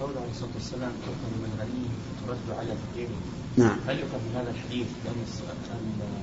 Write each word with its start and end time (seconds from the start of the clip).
قول 0.00 0.10
عليه 0.20 0.30
الصلاة 0.30 0.50
والسلام 0.54 0.92
تؤخذ 1.06 1.32
من 1.42 1.50
غنيه 1.60 1.90
وترد 2.08 2.58
على 2.58 2.72
فقيره 2.82 3.18
نعم. 3.56 3.76
هل 3.88 3.98
يؤخذ 3.98 4.18
من 4.26 4.32
هذا 4.36 4.50
الحديث 4.50 4.86
بان 5.04 5.14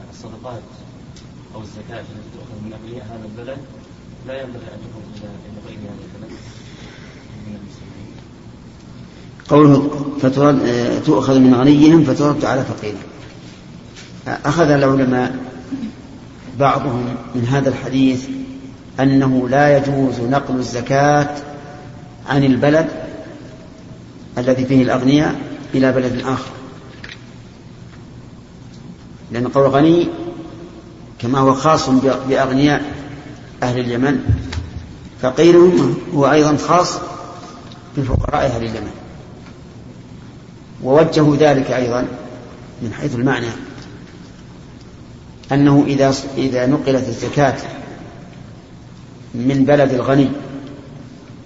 الصدقات 0.10 0.62
أو 1.56 1.62
الزكاة 1.62 2.00
التي 2.00 2.30
تؤخذ 2.36 2.58
من 2.66 2.74
أغنياء 2.74 3.06
هذا 3.06 3.26
البلد 3.26 3.58
لا 4.28 4.42
ينبغي 4.42 4.68
أن 4.74 4.80
تكون 4.86 5.04
إلى 5.18 5.60
غير 5.68 5.78
هذا 5.78 6.04
البلد؟ 6.06 6.32
من 7.48 7.56
المسلمين. 7.56 8.14
قوله 9.50 9.90
فترد 10.22 10.60
آه، 10.64 11.00
تؤخذ 11.00 11.40
من 11.40 11.56
غنيهم 11.56 12.04
فترد 12.04 12.46
على 12.46 12.64
فقيرهم. 12.64 12.98
أخذ 14.28 14.70
العلماء 14.70 15.36
بعضهم 16.60 17.16
من 17.36 17.46
هذا 17.46 17.70
الحديث 17.70 18.28
أنه 19.00 19.50
لا 19.50 19.78
يجوز 19.78 20.20
نقل 20.20 20.56
الزكاة 20.56 21.36
عن 22.30 22.44
البلد 22.44 23.03
الذي 24.38 24.66
فيه 24.66 24.84
الأغنياء 24.84 25.36
إلى 25.76 25.92
بلد 25.92 26.22
آخر. 26.22 26.52
لأن 29.32 29.48
قول 29.48 29.68
غني 29.68 30.08
كما 31.20 31.40
هو 31.40 31.54
خاص 31.54 31.90
بأغنياء 32.30 32.84
أهل 33.64 33.80
اليمن 33.80 34.20
فقيرهم 35.22 35.98
هو 36.16 36.32
أيضا 36.32 36.58
خاص 36.58 36.98
بفقراء 37.98 38.46
أهل 38.46 38.64
اليمن. 38.64 38.92
ووجهوا 40.84 41.36
ذلك 41.36 41.72
أيضا 41.72 42.08
من 42.82 42.94
حيث 42.94 43.16
المعنى 43.16 43.50
أنه 45.52 45.84
إذا 45.88 46.14
إذا 46.38 46.66
نقلت 46.66 47.08
الزكاة 47.08 47.58
من 49.34 49.66
بلد 49.66 49.94
الغني 49.94 50.30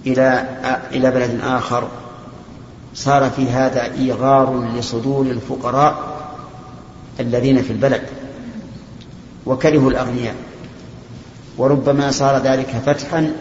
إلى 0.06 0.48
إلى 0.92 1.10
بلد 1.10 1.40
آخر 1.42 1.88
صار 2.94 3.30
في 3.30 3.50
هذا 3.50 3.92
إيغار 3.94 4.64
لصدور 4.76 5.26
الفقراء 5.26 6.18
الذين 7.20 7.62
في 7.62 7.72
البلد 7.72 8.02
وكرهوا 9.46 9.90
الأغنياء. 9.90 10.34
وربما 11.58 12.10
صار 12.10 12.42
ذلك 12.42 12.82
فتحا 12.86 13.32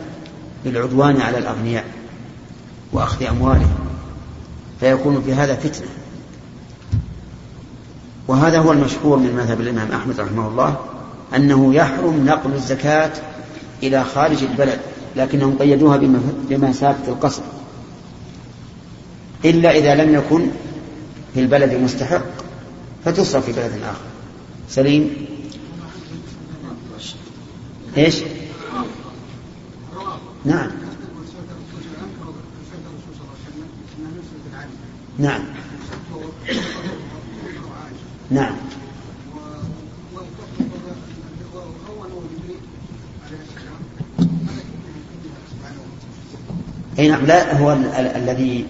للعدوان 0.66 1.22
على 1.22 1.38
الأغنياء 1.38 1.86
وأخذ 2.94 3.26
أموالهم. 3.26 3.76
فيكون 4.80 5.22
في 5.22 5.34
هذا 5.34 5.56
فتنة. 5.56 5.88
وهذا 8.28 8.59
هو 8.59 8.72
المشهور 8.72 9.17
من 9.17 9.36
مذهب 9.36 9.61
الإمام 9.61 9.92
أحمد 9.92 10.20
رحمه 10.20 10.48
الله 10.48 10.78
أنه 11.36 11.73
يحرم 11.73 12.26
نقل 12.26 12.54
الزكاة 12.54 13.11
إلى 13.84 14.04
خارج 14.04 14.44
البلد 14.44 14.80
لكنهم 15.16 15.58
قيدوها 15.58 15.98
بمسافة 16.50 17.11
القصر. 17.11 17.42
إلا 19.45 19.71
إذا 19.71 19.95
لم 19.95 20.13
يكن 20.16 20.47
في 21.33 21.39
البلد 21.39 21.73
مستحق 21.73 22.25
فتصرف 23.05 23.45
في 23.45 23.52
بلد 23.52 23.71
آخر. 23.83 24.02
سليم؟ 24.69 25.25
إيش؟ 27.97 28.15
نعم. 30.45 30.69
نعم. 35.19 35.41
نعم. 38.30 38.55
أي 46.99 47.08
نعم 47.08 47.25
لا 47.25 47.58
هو 47.58 47.73
ال- 47.73 47.85
ال- 47.85 48.15
الذي 48.30 48.65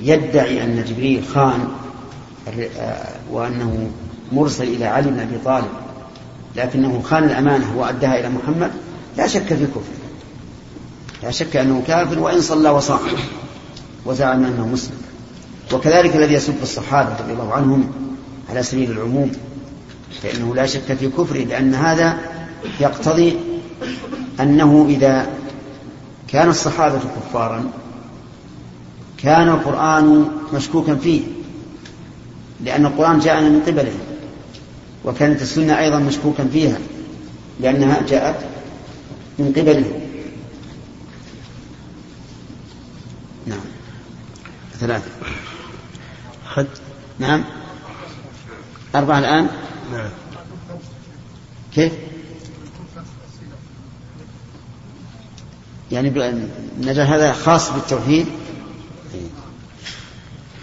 يدعي 0.00 0.64
أن 0.64 0.84
جبريل 0.84 1.24
خان 1.34 1.68
وأنه 3.30 3.90
مرسل 4.32 4.64
إلى 4.64 4.84
علي 4.84 5.10
بن 5.10 5.20
أبي 5.20 5.38
طالب 5.44 5.68
لكنه 6.56 7.02
خان 7.04 7.24
الأمانة 7.24 7.76
واداها 7.76 8.20
إلى 8.20 8.28
محمد 8.28 8.70
لا 9.16 9.26
شك 9.26 9.54
في 9.54 9.66
كفره. 9.66 9.98
لا 11.22 11.30
شك 11.30 11.56
أنه 11.56 11.82
كافر 11.86 12.18
وإن 12.18 12.40
صلى 12.40 12.70
وصام 12.70 13.00
وزعم 14.06 14.44
أنه 14.44 14.66
مسلم. 14.66 14.96
وكذلك 15.72 16.16
الذي 16.16 16.34
يسب 16.34 16.62
الصحابة 16.62 17.16
رضي 17.20 17.32
الله 17.32 17.52
عنهم 17.52 17.90
على 18.50 18.62
سبيل 18.62 18.90
العموم 18.90 19.32
فإنه 20.22 20.54
لا 20.54 20.66
شك 20.66 20.94
في 21.00 21.08
كفره 21.08 21.44
لأن 21.44 21.74
هذا 21.74 22.18
يقتضي 22.80 23.36
أنه 24.40 24.86
إذا 24.88 25.26
كان 26.28 26.48
الصحابة 26.48 26.98
كفارا 26.98 27.70
كان 29.22 29.48
القرآن 29.48 30.28
مشكوكا 30.54 30.94
فيه 30.94 31.22
لأن 32.64 32.86
القرآن 32.86 33.18
جاءنا 33.18 33.48
من 33.48 33.62
قبلهم 33.66 34.00
وكانت 35.04 35.42
السنة 35.42 35.78
أيضا 35.78 35.98
مشكوكا 35.98 36.44
فيها 36.44 36.78
لأنها 37.60 38.02
جاءت 38.08 38.46
من 39.38 39.52
قبلهم 39.56 40.00
نعم. 43.46 43.60
ثلاثة. 44.80 45.10
حد 46.46 46.66
نعم. 47.18 47.44
أربعة 48.94 49.18
الآن؟ 49.18 49.48
نعم. 49.92 50.10
كيف؟ 51.74 51.92
يعني 55.92 56.10
نجعل 56.80 57.06
هذا 57.06 57.32
خاص 57.32 57.72
بالتوحيد؟ 57.72 58.26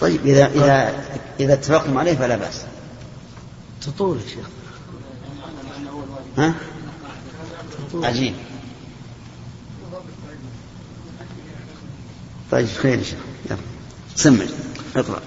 طيب 0.02 0.20
إذا 0.26 0.48
إذا 0.48 0.94
إذا 1.40 1.54
اتفقتم 1.54 1.98
عليه 1.98 2.16
فلا 2.16 2.36
بأس. 2.36 2.62
تطول 3.82 4.18
يا 4.18 4.30
شيخ. 4.30 4.48
ها؟ 6.38 6.54
تطول. 7.90 8.06
عجيب. 8.06 8.34
طيب 12.52 12.68
خير 12.68 12.98
يا 12.98 13.04
شيخ. 13.04 13.20
يلا. 13.50 13.58
سمع. 14.16 14.46
اقرأ. 14.96 15.20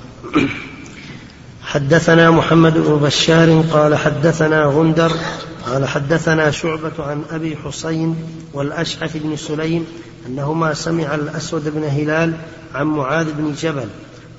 حدثنا 1.62 2.30
محمد 2.30 2.74
بن 2.74 2.96
بشار 2.96 3.60
قال 3.72 3.96
حدثنا 3.96 4.64
غندر 4.64 5.12
قال 5.66 5.88
حدثنا 5.88 6.50
شعبة 6.50 6.92
عن 6.98 7.22
أبي 7.30 7.56
حسين 7.56 8.16
والأشعث 8.52 9.16
بن 9.16 9.36
سليم 9.36 9.86
أنهما 10.26 10.74
سمع 10.74 11.14
الأسود 11.14 11.68
بن 11.68 11.84
هلال 11.84 12.36
عن 12.74 12.86
معاذ 12.86 13.32
بن 13.32 13.52
جبل 13.52 13.88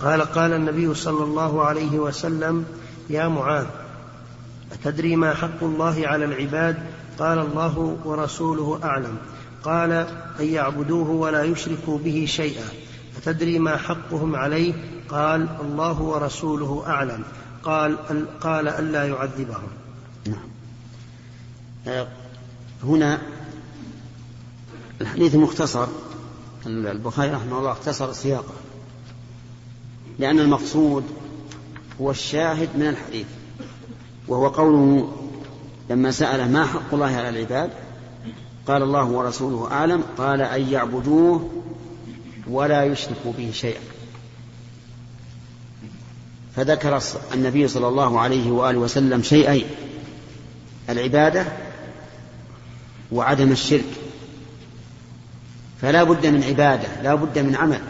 قال 0.01 0.21
قال 0.21 0.53
النبي 0.53 0.93
صلى 0.93 1.23
الله 1.23 1.63
عليه 1.63 1.99
وسلم 1.99 2.65
يا 3.09 3.27
معاذ 3.27 3.65
أتدري 4.71 5.15
ما 5.15 5.33
حق 5.33 5.63
الله 5.63 6.01
على 6.07 6.25
العباد؟ 6.25 6.77
قال 7.19 7.39
الله 7.39 7.97
ورسوله 8.05 8.79
أعلم. 8.83 9.17
قال 9.63 9.91
أن 10.39 10.45
يعبدوه 10.45 11.09
ولا 11.09 11.43
يشركوا 11.43 11.97
به 11.97 12.25
شيئا. 12.27 12.65
أتدري 13.17 13.59
ما 13.59 13.77
حقهم 13.77 14.35
عليه؟ 14.35 14.73
قال 15.09 15.47
الله 15.61 16.01
ورسوله 16.01 16.83
أعلم. 16.87 17.23
قال 17.63 17.97
قال 18.41 18.67
ألا 18.67 19.07
يعذبهم. 19.07 19.67
نعم. 20.27 20.47
آه، 21.87 22.07
هنا 22.83 23.21
الحديث 25.01 25.35
مختصر. 25.35 25.87
البخاري 26.65 27.31
رحمه 27.31 27.59
الله 27.59 27.71
اختصر 27.71 28.13
سياقه. 28.13 28.53
لأن 30.19 30.39
المقصود 30.39 31.03
هو 32.01 32.11
الشاهد 32.11 32.69
من 32.75 32.87
الحديث 32.87 33.25
وهو 34.27 34.47
قوله 34.47 35.11
لما 35.89 36.11
سأله 36.11 36.47
ما 36.47 36.65
حق 36.65 36.93
الله 36.93 37.15
على 37.15 37.29
العباد؟ 37.29 37.69
قال 38.67 38.83
الله 38.83 39.05
ورسوله 39.05 39.71
أعلم 39.71 40.03
قال 40.17 40.41
أن 40.41 40.69
يعبدوه 40.69 41.49
ولا 42.47 42.83
يشركوا 42.83 43.33
به 43.37 43.51
شيئا. 43.53 43.79
فذكر 46.55 47.01
النبي 47.33 47.67
صلى 47.67 47.87
الله 47.87 48.19
عليه 48.19 48.51
وآله 48.51 48.77
وسلم 48.77 49.23
شيئين 49.23 49.65
العبادة 50.89 51.45
وعدم 53.11 53.51
الشرك. 53.51 53.93
فلا 55.81 56.03
بد 56.03 56.27
من 56.27 56.43
عبادة 56.43 57.01
لا 57.03 57.15
بد 57.15 57.39
من 57.39 57.55
عمل. 57.55 57.81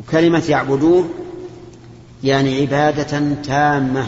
وكلمة 0.00 0.44
يعبدوه 0.48 1.08
يعني 2.24 2.60
عبادة 2.60 3.34
تامة. 3.34 4.06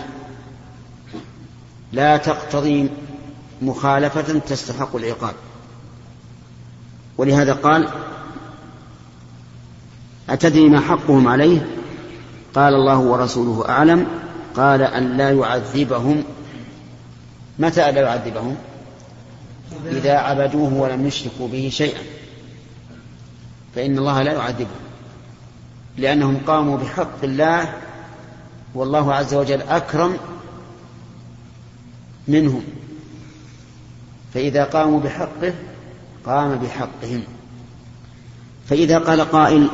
لا 1.93 2.17
تقتضي 2.17 2.91
مخالفة 3.63 4.39
تستحق 4.39 4.97
العقاب. 4.97 5.35
ولهذا 7.19 7.53
قال 7.53 7.89
أتدري 10.31 10.69
ما 10.69 10.81
حقهم 10.81 11.29
عليه؟ 11.29 11.67
قال 12.55 12.75
الله 12.75 12.99
ورسوله 12.99 13.69
أعلم. 13.69 14.07
قال 14.57 14.83
أن 14.83 15.17
لا 15.17 15.31
يعذبهم. 15.31 16.25
متى 17.59 17.93
لا 17.93 18.01
يعذبهم؟ 18.01 18.57
إذا 19.87 20.13
عبدوه 20.13 20.75
ولم 20.75 21.07
يشركوا 21.07 21.49
به 21.49 21.69
شيئا. 21.73 22.01
فإن 23.75 23.99
الله 23.99 24.23
لا 24.23 24.33
يعذبهم. 24.33 24.82
لأنهم 25.97 26.41
قاموا 26.47 26.79
بحق 26.79 27.25
الله 27.25 27.75
والله 28.75 29.15
عز 29.15 29.35
وجل 29.35 29.63
أكرم 29.63 30.17
منهم. 32.29 32.63
فإذا 34.35 34.65
قاموا 34.65 35.01
بحقه 35.01 35.55
قام 36.27 36.59
بحقهم. 36.59 37.23
فإذا 38.67 38.99
قال 38.99 39.21
قائل 39.21 39.69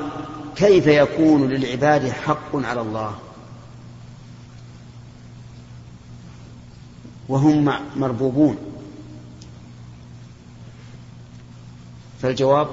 كيف 0.56 0.86
يكون 0.86 1.48
للعباد 1.48 2.08
حق 2.08 2.56
على 2.56 2.80
الله؟ 2.80 3.14
وهم 7.28 7.72
مربوبون. 7.96 8.56
فالجواب 12.22 12.68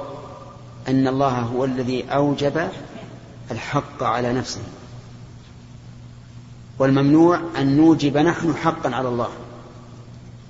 أن 0.88 1.08
الله 1.08 1.40
هو 1.40 1.66
الذي 1.66 2.04
أوجب 2.04 2.70
الحق 3.52 4.04
على 4.04 4.34
نفسه. 4.34 4.62
والممنوع 6.80 7.40
أن 7.58 7.78
نوجب 7.78 8.18
نحن 8.18 8.56
حقا 8.56 8.96
على 8.96 9.10
الله. 9.10 9.30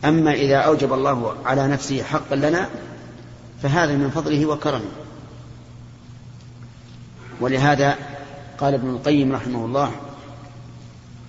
أما 0.06 0.33
إذا 0.33 0.57
أوجب 0.57 0.94
الله 0.94 1.36
على 1.45 1.68
نفسه 1.68 2.03
حقا 2.03 2.36
لنا 2.36 2.69
فهذا 3.63 3.95
من 3.95 4.09
فضله 4.09 4.45
وكرمه. 4.45 4.92
ولهذا 7.42 7.95
قال 8.57 8.74
ابن 8.74 8.89
القيم 8.89 9.36
رحمه 9.36 9.65
الله 9.65 9.92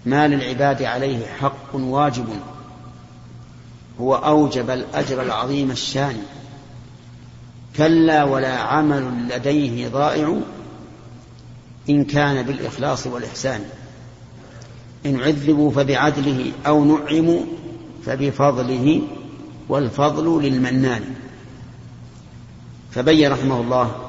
ما 0.07 0.29
للعباد 0.29 0.83
عليه 0.83 1.27
حق 1.27 1.75
واجب 1.75 2.29
هو 4.01 4.15
أوجب 4.15 4.71
الأجر 4.71 5.23
العظيم 5.23 5.71
الشان. 5.71 6.23
كلا 7.77 8.25
ولا 8.25 8.59
عمل 8.59 9.29
لديه 9.29 9.89
ضائع 9.89 10.41
إن 11.91 12.05
كان 12.05 12.43
بالإخلاص 12.43 13.07
والإحسان. 13.07 13.65
إن 15.07 15.21
عذبوا 15.21 15.71
فبعدله 15.71 16.53
أو 16.67 16.85
نعموا 16.85 17.41
فبفضله 18.07 19.03
والفضل 19.69 20.43
للمنان. 20.43 21.15
فبين 22.91 23.33
رحمه 23.33 23.61
الله 23.61 24.09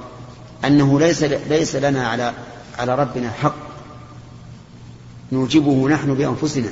أنه 0.66 1.00
ليس 1.00 1.24
ليس 1.24 1.76
لنا 1.76 2.08
على 2.08 2.34
على 2.80 2.96
ربنا 2.96 3.32
حق 3.32 3.56
نوجبه 5.32 5.90
نحن 5.90 6.14
بأنفسنا 6.14 6.70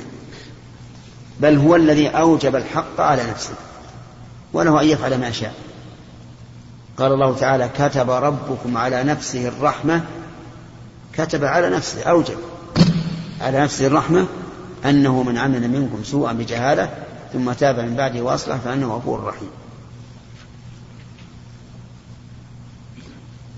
بل 1.40 1.56
هو 1.56 1.76
الذي 1.76 2.08
أوجب 2.08 2.56
الحق 2.56 3.00
على 3.00 3.22
نفسه 3.30 3.54
وله 4.52 4.80
أن 4.82 4.86
يفعل 4.86 5.20
ما 5.20 5.30
شاء. 5.30 5.54
قال 6.98 7.12
الله 7.12 7.34
تعالى 7.34 7.70
كتب 7.78 8.10
ربكم 8.10 8.76
على 8.76 9.04
نفسه 9.04 9.48
الرحمة 9.48 10.04
كتب 11.18 11.44
على 11.44 11.70
نفسه 11.70 12.02
أوجب 12.02 12.38
على 13.40 13.60
نفسه 13.60 13.86
الرحمة 13.86 14.26
أنه 14.84 15.22
من 15.22 15.38
عمل 15.38 15.68
منكم 15.70 16.04
سوءا 16.04 16.32
بجهالة 16.32 17.06
ثم 17.32 17.52
تاب 17.52 17.80
من 17.80 17.96
بعده 17.96 18.22
وأصلح 18.22 18.56
فأنه 18.56 18.94
غفور 18.94 19.24
رحيم 19.24 19.50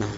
نعم 0.00 0.08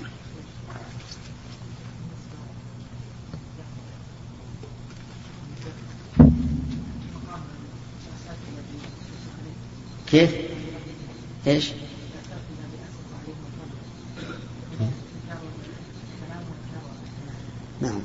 كيف؟ 10.06 10.34
إيش؟ 11.46 11.72
نعم 17.80 18.00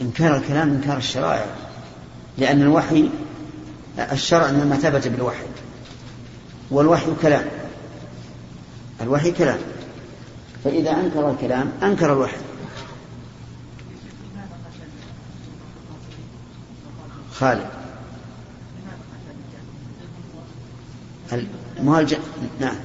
إنكار 0.00 0.36
الكلام 0.36 0.70
إنكار 0.70 0.96
الشرائع 0.96 1.46
لأن 2.38 2.62
الوحي 2.62 3.08
الشرع 4.12 4.48
إنما 4.48 4.76
ثبت 4.76 5.08
بالوحي 5.08 5.46
والوحي 6.70 7.12
كلام 7.22 7.44
الوحي 9.00 9.30
كلام 9.30 9.58
فإذا 10.64 10.90
أنكر 10.90 11.30
الكلام 11.30 11.72
أنكر 11.82 12.12
الوحي. 12.12 12.36
خالد. 17.34 17.66
المهلج 21.78 22.16
نعم. 22.60 22.76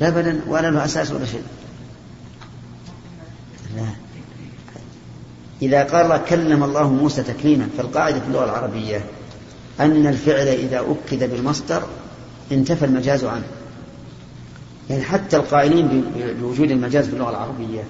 لا 0.00 0.10
بل 0.10 0.40
ولا 0.46 0.70
له 0.70 0.84
أساس 0.84 1.10
ولا 1.10 1.26
شيء. 1.26 1.42
إذا 5.62 5.84
قال 5.84 6.24
كلم 6.24 6.64
الله 6.64 6.92
موسى 6.92 7.22
تكليما 7.22 7.68
فالقاعدة 7.78 8.20
في 8.20 8.26
اللغة 8.26 8.44
العربية 8.44 9.04
أن 9.80 10.06
الفعل 10.06 10.46
إذا 10.48 10.80
أكد 10.80 11.30
بالمصدر 11.30 11.82
انتفى 12.52 12.84
المجاز 12.84 13.24
عنه. 13.24 13.46
يعني 14.90 15.02
حتى 15.02 15.36
القائلين 15.36 16.04
بوجود 16.40 16.70
المجاز 16.70 17.06
في 17.06 17.12
اللغة 17.12 17.30
العربية 17.30 17.84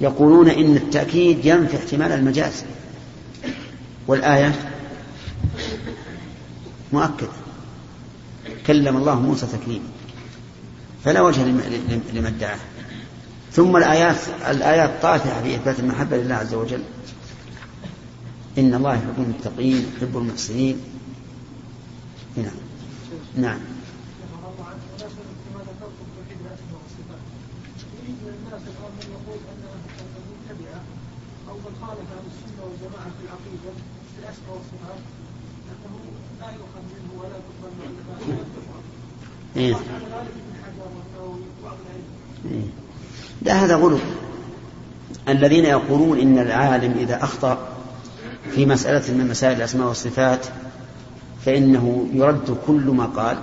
يقولون 0.00 0.48
إن 0.48 0.76
التأكيد 0.76 1.44
ينفي 1.44 1.76
احتمال 1.76 2.12
المجاز. 2.12 2.64
والآية 4.06 4.54
مؤكد 6.92 7.28
كلم 8.66 8.96
الله 8.96 9.20
موسى 9.20 9.46
تكليما. 9.46 9.88
فلا 11.04 11.20
وجه 11.20 11.44
لما 12.14 12.28
ادعاه 12.28 12.58
ثم 13.52 13.76
الآيات 13.76 14.16
الآيات 14.50 15.02
طافحة 15.02 15.42
في 15.42 15.54
إثبات 15.54 15.78
المحبة 15.80 16.16
لله 16.16 16.34
عز 16.34 16.54
وجل 16.54 16.82
إن 18.58 18.74
الله 18.74 18.94
يحب 18.94 19.14
المتقين 19.18 19.86
يحب 19.96 20.16
المحسنين 20.16 20.80
نعم 22.36 22.52
نعم 23.36 23.58
إيه. 39.56 39.76
إيه. 42.44 42.87
لا 43.42 43.64
هذا 43.64 43.76
غلو. 43.76 43.98
الذين 45.28 45.64
يقولون 45.64 46.18
إن 46.18 46.38
العالم 46.38 46.98
إذا 46.98 47.24
أخطأ 47.24 47.58
في 48.54 48.66
مسألة 48.66 49.14
من 49.14 49.28
مسائل 49.30 49.56
الأسماء 49.56 49.88
والصفات 49.88 50.46
فإنه 51.44 52.08
يرد 52.12 52.58
كل 52.66 52.90
ما 52.90 53.04
قال 53.04 53.38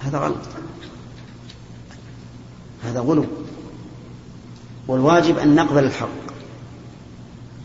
هذا 0.00 0.18
غلط. 0.18 0.38
هذا 2.84 3.00
غلو. 3.00 3.24
والواجب 4.88 5.38
أن 5.38 5.54
نقبل 5.54 5.84
الحق 5.84 6.08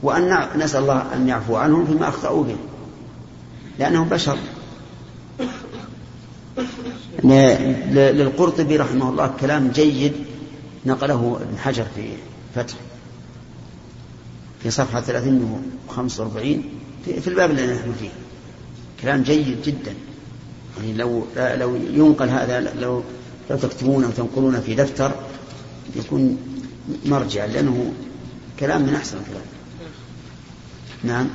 وأن 0.04 0.48
نسأل 0.56 0.82
الله 0.82 1.06
أن 1.16 1.28
يعفو 1.28 1.56
عنهم 1.56 1.86
فيما 1.86 2.08
أخطأوا 2.08 2.44
به 2.44 2.56
لأنهم 3.80 4.10
بشر. 4.10 4.38
للقرطبي 7.24 8.78
رحمه 8.78 9.10
الله 9.10 9.32
كلام 9.42 9.68
جيد 9.68 10.14
نقله 10.86 11.40
ابن 11.42 11.58
حجر 11.58 11.86
في 11.96 12.10
فتح 12.56 12.76
في 14.64 14.72
صفحة 14.72 15.02
345 15.02 16.64
في 17.06 17.28
الباب 17.28 17.52
الذي 17.52 17.74
نحن 17.74 17.94
فيه. 18.00 18.10
كلام 19.02 19.24
جيد 19.24 19.62
جدا. 19.62 19.94
يعني 20.78 20.94
لو 20.94 21.28
لو 21.36 21.76
ينقل 21.76 22.30
هذا 22.30 22.60
لو 22.60 23.04
لو 23.50 23.58
تكتبونه 23.58 24.08
وتنقلونه 24.08 24.60
في 24.60 24.76
دفتر 24.76 25.12
يكون 25.96 26.38
مرجع 27.06 27.46
لأنه 27.46 27.94
كلام 28.60 28.82
من 28.82 28.96
أحسن 28.96 29.18
الكلام. 29.18 29.46
نعم. 31.04 31.30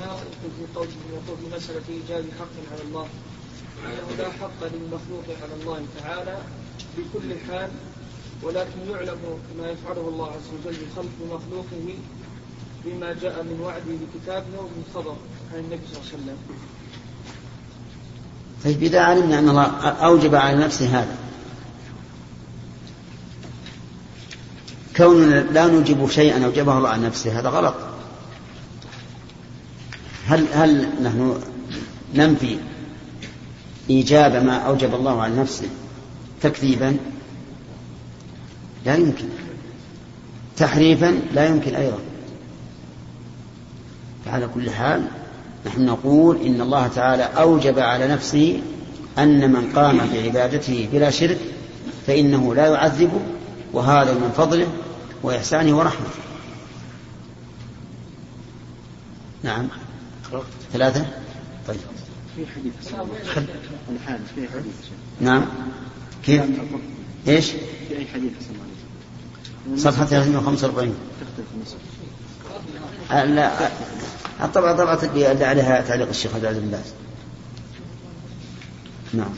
ما 0.00 0.16
في 0.58 0.74
قوله 0.74 0.88
في 1.26 1.56
مسألة 1.56 1.82
إيجاد 1.88 2.24
حق 2.38 2.72
على 2.72 2.82
الله. 2.88 3.06
أنه 3.84 4.16
لا 4.18 4.24
حق 4.24 4.60
للمخلوق 4.62 5.24
على 5.42 5.62
الله 5.62 5.84
تعالى. 6.02 6.38
بكل 6.98 7.34
حال 7.48 7.70
ولكن 8.42 8.90
يعلم 8.90 9.18
ما 9.58 9.70
يفعله 9.70 10.08
الله 10.08 10.26
عز 10.26 10.48
وجل 10.54 10.76
بخلق 10.76 11.16
مخلوقه 11.26 11.94
بما 12.84 13.14
جاء 13.22 13.42
من 13.42 13.60
وعده 13.60 13.84
بكتابه 13.84 14.58
ومن 14.58 14.84
خبر 14.94 15.16
عن 15.54 15.58
النبي 15.58 15.80
صلى 15.92 16.00
الله 16.00 16.12
عليه 16.12 16.22
وسلم. 16.22 16.36
طيب 18.64 18.82
إذا 18.82 19.00
علمنا 19.00 19.38
أن 19.38 19.48
الله 19.48 19.64
أوجب 19.88 20.34
على 20.34 20.64
نفسه 20.64 20.86
هذا 20.86 21.16
كوننا 24.96 25.40
لا 25.40 25.66
نوجب 25.66 26.10
شيئا 26.10 26.44
أوجبه 26.44 26.78
الله 26.78 26.88
على 26.88 27.06
نفسه 27.06 27.38
هذا 27.38 27.48
غلط 27.48 27.74
هل 30.26 30.46
هل 30.52 30.88
نحن 31.02 31.40
ننفي 32.14 32.58
إيجاب 33.90 34.44
ما 34.44 34.56
أوجب 34.56 34.94
الله 34.94 35.22
عن 35.22 35.38
نفسه 35.38 35.68
تكذيبا 36.42 36.96
لا 38.86 38.94
يمكن. 38.94 39.28
تحريفا 40.56 41.20
لا 41.34 41.46
يمكن 41.46 41.74
أيضا. 41.74 41.98
فعلى 44.24 44.48
كل 44.48 44.70
حال 44.70 45.06
نحن 45.66 45.84
نقول 45.84 46.40
إن 46.40 46.60
الله 46.60 46.86
تعالى 46.88 47.22
أوجب 47.22 47.78
على 47.78 48.08
نفسه 48.08 48.60
أن 49.18 49.52
من 49.52 49.72
قام 49.72 49.98
بعبادته 50.12 50.88
بلا 50.92 51.10
شرك 51.10 51.38
فإنه 52.06 52.54
لا 52.54 52.66
يعذبه 52.66 53.20
وهذا 53.72 54.12
من 54.14 54.32
فضله 54.36 54.66
وإحسانه 55.22 55.78
ورحمته. 55.78 56.20
نعم. 59.42 59.68
ثلاثة؟ 60.72 61.06
طيب. 61.68 61.80
في 62.36 62.46
حديث 62.46 62.72
في 64.34 64.48
حديث 64.48 64.74
نعم. 65.20 65.44
كيف؟ 66.26 66.42
إيش؟ 67.28 67.50
في 67.88 67.98
أي 67.98 68.06
حديث 68.14 68.32
صفحة 69.76 70.04
345 70.04 70.94
تختلف 71.20 71.46
النسخ 71.54 71.76
آه، 73.12 73.24
لا 73.24 73.70
الطبعة 74.44 74.76
طبعة 74.76 75.00
اللي 75.04 75.44
عليها 75.44 75.80
تعليق 75.80 76.08
الشيخ 76.08 76.34
عبد 76.34 76.44
العزيز 76.44 76.62
بن 76.62 76.70
باز. 76.70 76.92
نعم. 79.14 79.34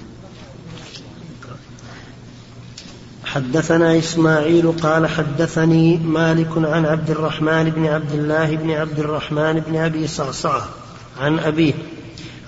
حدثنا 3.25 3.99
إسماعيل 3.99 4.73
قال 4.73 5.07
حدثني 5.07 5.97
مالك 5.97 6.49
عن 6.57 6.87
عبد 6.87 7.11
الرحمن 7.11 7.71
بن 7.71 7.87
عبد 7.87 8.13
الله 8.13 8.57
بن 8.57 8.71
عبد 8.71 8.99
الرحمن 8.99 9.61
بن 9.67 9.77
أبي 9.77 10.07
صعصعة 10.07 10.69
عن 11.21 11.39
أبيه 11.39 11.75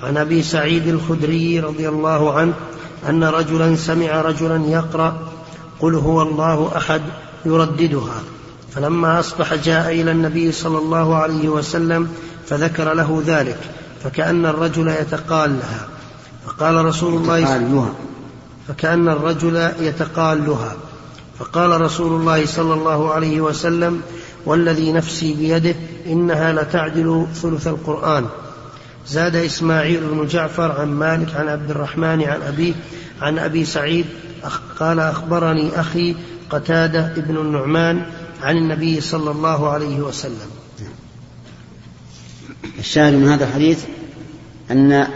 عن 0.02 0.16
أبي 0.16 0.42
سعيد 0.42 0.86
الخدري 0.88 1.60
رضي 1.60 1.88
الله 1.88 2.32
عنه 2.34 2.54
أن 3.08 3.24
رجلا 3.24 3.76
سمع 3.76 4.20
رجلا 4.20 4.66
يقرأ 4.66 5.18
قل 5.80 5.94
هو 5.94 6.22
الله 6.22 6.72
أحد 6.76 7.02
يرددها. 7.46 8.22
فلما 8.74 9.20
أصبح 9.20 9.54
جاء 9.54 10.00
إلى 10.00 10.10
النبي 10.10 10.52
صلى 10.52 10.78
الله 10.78 11.16
عليه 11.16 11.48
وسلم 11.48 12.08
فذكر 12.46 12.94
له 12.94 13.22
ذلك 13.26 13.58
فكأن 14.04 14.46
الرجل 14.46 14.88
يتقال 14.88 15.50
لها. 15.50 15.88
فقال 16.46 16.84
رسول 16.84 17.14
الله 17.14 17.44
فكأن 18.68 19.08
الرجل 19.08 19.70
يتقالها 19.80 20.72
فقال 21.38 21.80
رسول 21.80 22.20
الله 22.20 22.46
صلى 22.46 22.74
الله 22.74 23.12
عليه 23.12 23.40
وسلم 23.40 24.00
والذي 24.46 24.92
نفسي 24.92 25.34
بيده 25.34 25.74
إنها 26.06 26.52
لتعدل 26.52 27.26
ثلث 27.34 27.66
القرآن. 27.66 28.26
زاد 29.06 29.36
إسماعيل 29.36 30.00
بن 30.00 30.26
جعفر 30.26 30.80
عن 30.80 30.88
مالك 30.88 31.36
عن 31.36 31.48
عبد 31.48 31.70
الرحمن 31.70 32.22
عن 32.22 32.42
أبيه 32.42 32.74
عن 33.20 33.38
أبي 33.38 33.64
سعيد 33.64 34.06
قال 34.78 35.00
أخبرني 35.00 35.80
أخي 35.80 36.16
قتادة 36.50 37.06
ابن 37.06 37.36
النعمان 37.36 38.02
عن 38.42 38.56
النبي 38.56 39.00
صلى 39.00 39.30
الله 39.30 39.70
عليه 39.70 40.00
وسلم. 40.00 40.50
الشاهد 42.78 43.14
من 43.14 43.28
هذا 43.28 43.44
الحديث 43.44 43.84
أن 44.70 45.06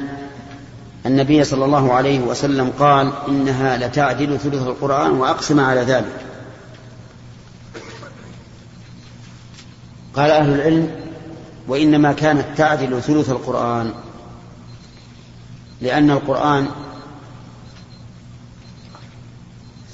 النبي 1.07 1.45
صلى 1.45 1.65
الله 1.65 1.93
عليه 1.93 2.21
وسلم 2.21 2.73
قال 2.79 3.13
إنها 3.29 3.77
لتعدل 3.77 4.39
ثلث 4.39 4.63
القرآن 4.63 5.11
وأقسم 5.11 5.61
على 5.61 5.81
ذلك. 5.81 6.25
قال 10.15 10.31
أهل 10.31 10.55
العلم 10.55 11.04
وإنما 11.69 12.13
كانت 12.13 12.45
تعدل 12.57 13.03
ثلث 13.03 13.31
القرآن 13.31 13.95
لأن 15.81 16.11
القرآن 16.11 16.69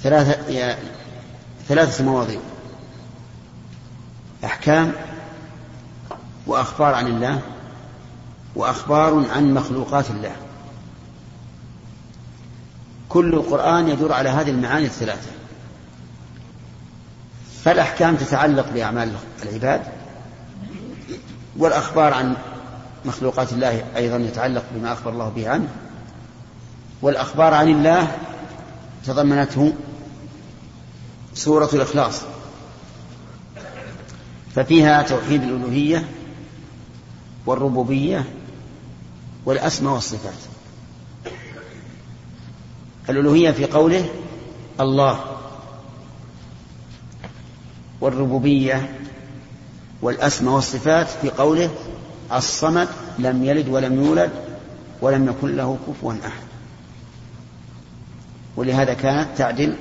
ثلاثة 0.02 0.76
ثلاثة 1.68 2.04
مواضيع 2.04 2.40
أحكام 4.44 4.92
وأخبار 6.46 6.94
عن 6.94 7.06
الله 7.06 7.40
وأخبار 8.56 9.26
عن 9.30 9.54
مخلوقات 9.54 10.10
الله. 10.10 10.36
كل 13.08 13.34
القرآن 13.34 13.88
يدور 13.88 14.12
على 14.12 14.28
هذه 14.28 14.50
المعاني 14.50 14.86
الثلاثة. 14.86 15.30
فالأحكام 17.64 18.16
تتعلق 18.16 18.72
بأعمال 18.72 19.12
العباد 19.42 20.00
والأخبار 21.61 22.14
عن 22.14 22.37
مخلوقات 23.05 23.52
الله 23.52 23.85
أيضا 23.97 24.17
يتعلق 24.17 24.64
بما 24.75 24.93
أخبر 24.93 25.11
الله 25.11 25.29
به 25.29 25.49
عنه. 25.49 25.69
والأخبار 27.02 27.55
عن 27.55 27.69
الله 27.69 28.17
تضمنته 29.07 29.73
سورة 31.35 31.71
الإخلاص. 31.73 32.23
ففيها 34.55 35.02
توحيد 35.02 35.43
الألوهية 35.43 36.09
والربوبية 37.47 38.25
والأسماء 39.45 39.95
والصفات. 39.95 40.33
الألوهية 43.09 43.50
في 43.50 43.64
قوله 43.64 44.09
الله 44.81 45.21
والربوبية 48.00 48.90
والأسماء 50.02 50.54
والصفات 50.54 51.07
في 51.23 51.30
قوله 51.30 51.71
الصمد 52.33 52.88
لم 53.19 53.45
يلد 53.45 53.69
ولم 53.69 54.04
يولد 54.04 54.30
ولم 55.00 55.28
يكن 55.28 55.57
له 55.57 55.78
كفوا 55.88 56.12
أحد. 56.12 56.42
ولهذا 58.57 58.95
كانت 58.95 59.28
تعدل 59.38 59.75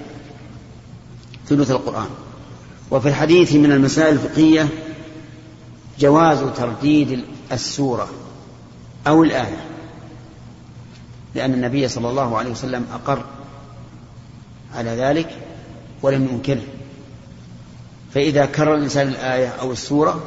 ثلث 1.47 1.71
القرآن. 1.71 2.09
وفي 2.91 3.09
الحديث 3.09 3.53
من 3.53 3.71
المسائل 3.71 4.13
الفقهية 4.13 4.67
جواز 5.99 6.39
ترديد 6.57 7.23
السورة 7.51 8.09
أو 9.07 9.23
الآية 9.23 9.65
لأن 11.35 11.53
النبي 11.53 11.87
صلى 11.87 12.09
الله 12.09 12.37
عليه 12.37 12.51
وسلم 12.51 12.85
أقر 12.93 13.25
على 14.75 14.89
ذلك 14.89 15.37
ولم 16.01 16.27
ينكره. 16.31 16.63
فإذا 18.13 18.45
كرر 18.45 18.75
الإنسان 18.75 19.07
الآية 19.07 19.47
أو 19.47 19.71
السورة 19.71 20.23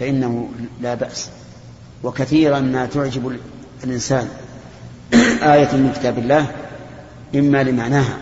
فإنه 0.00 0.48
لا 0.80 0.94
بأس. 0.94 1.28
وكثيرا 2.02 2.60
ما 2.60 2.86
تعجب 2.86 3.38
الإنسان 3.84 4.28
آية 5.42 5.72
من 5.72 5.92
كتاب 5.96 6.18
الله 6.18 6.46
إما 7.34 7.62
لمعناها 7.62 8.16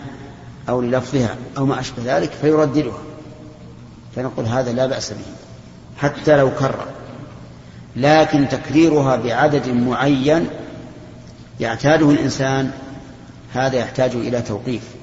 أو 0.69 0.81
للفظها 0.81 1.35
أو 1.57 1.65
ما 1.65 1.79
أشبه 1.79 2.17
ذلك 2.17 2.31
فيرددها. 2.41 2.99
فنقول 4.15 4.45
هذا 4.45 4.73
لا 4.73 4.85
بأس 4.85 5.11
به 5.11 5.25
حتى 5.97 6.37
لو 6.37 6.51
كرر. 6.51 6.85
لكن 7.95 8.47
تكريرها 8.49 9.15
بعدد 9.15 9.69
معين 9.69 10.47
يعتاده 11.59 12.09
الإنسان 12.09 12.71
هذا 13.53 13.75
يحتاج 13.75 14.11
إلى 14.15 14.41
توقيف. 14.41 14.98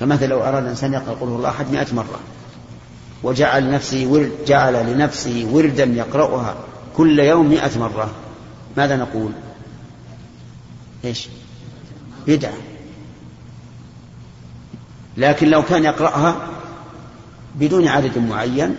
فمثلا 0.00 0.26
لو 0.26 0.40
أراد 0.40 0.62
الإنسان 0.62 0.92
يقرأ 0.92 1.14
قل 1.14 1.28
هو 1.28 1.36
الله 1.36 1.48
أحد 1.48 1.70
مئة 1.70 1.94
مرة 1.94 2.20
وجعل 3.22 3.70
نفسه 3.70 4.06
ورد 4.06 4.32
جعل 4.46 4.92
لنفسه 4.92 5.48
وردا 5.52 5.84
يقرأها 5.84 6.54
كل 6.96 7.18
يوم 7.18 7.48
مئة 7.48 7.78
مرة 7.78 8.10
ماذا 8.76 8.96
نقول؟ 8.96 9.30
إيش؟ 11.04 11.28
بدعة. 12.26 12.52
لكن 15.16 15.48
لو 15.48 15.62
كان 15.62 15.84
يقرأها 15.84 16.36
بدون 17.54 17.88
عدد 17.88 18.18
معين 18.18 18.76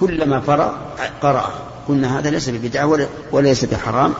كلما 0.00 0.40
فرغ 0.40 0.72
قرأ. 1.22 1.50
قلنا 1.88 2.18
هذا 2.18 2.30
ليس 2.30 2.48
ببدعة 2.48 2.98
وليس 3.32 3.64
بحرام 3.64 4.14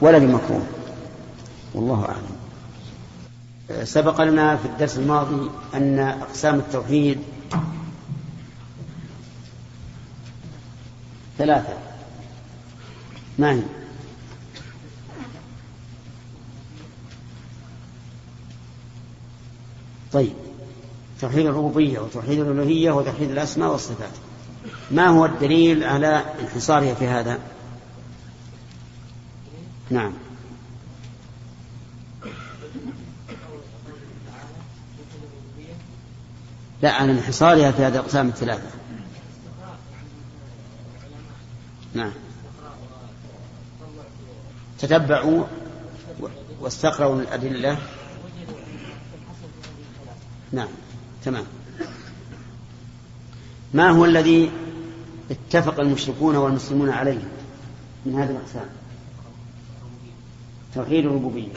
ولا 0.00 0.18
بمكروه. 0.18 0.66
والله 1.74 2.04
أعلم. 2.04 2.43
سبق 3.84 4.20
لنا 4.20 4.56
في 4.56 4.64
الدرس 4.64 4.98
الماضي 4.98 5.50
أن 5.74 5.98
أقسام 5.98 6.54
التوحيد 6.54 7.18
ثلاثة. 11.38 11.76
ما 13.38 13.52
هي؟ 13.52 13.62
طيب. 20.12 20.32
توحيد 21.20 21.46
الربوبية 21.46 21.98
وتوحيد 21.98 22.38
الألوهية 22.38 22.90
وتوحيد 22.90 23.30
الأسماء 23.30 23.72
والصفات. 23.72 24.12
ما 24.90 25.06
هو 25.06 25.26
الدليل 25.26 25.84
على 25.84 26.24
انحصارها 26.40 26.94
في 26.94 27.06
هذا؟ 27.06 27.38
نعم. 29.90 30.12
لا 36.84 36.92
على 36.92 37.12
انحصارها 37.12 37.70
في 37.70 37.82
هذه 37.82 37.92
الأقسام 37.92 38.28
الثلاثة. 38.28 38.70
نعم. 41.94 42.12
تتبعوا 44.78 45.44
واستقروا 46.60 47.20
الأدلة. 47.20 47.78
نعم 50.52 50.68
تمام. 51.24 51.44
ما 53.74 53.90
هو 53.90 54.04
الذي 54.04 54.50
اتفق 55.30 55.80
المشركون 55.80 56.36
والمسلمون 56.36 56.90
عليه 56.90 57.28
من 58.06 58.14
هذه 58.14 58.30
الأقسام؟ 58.30 58.68
توحيد 60.74 61.06
الربوبية. 61.06 61.52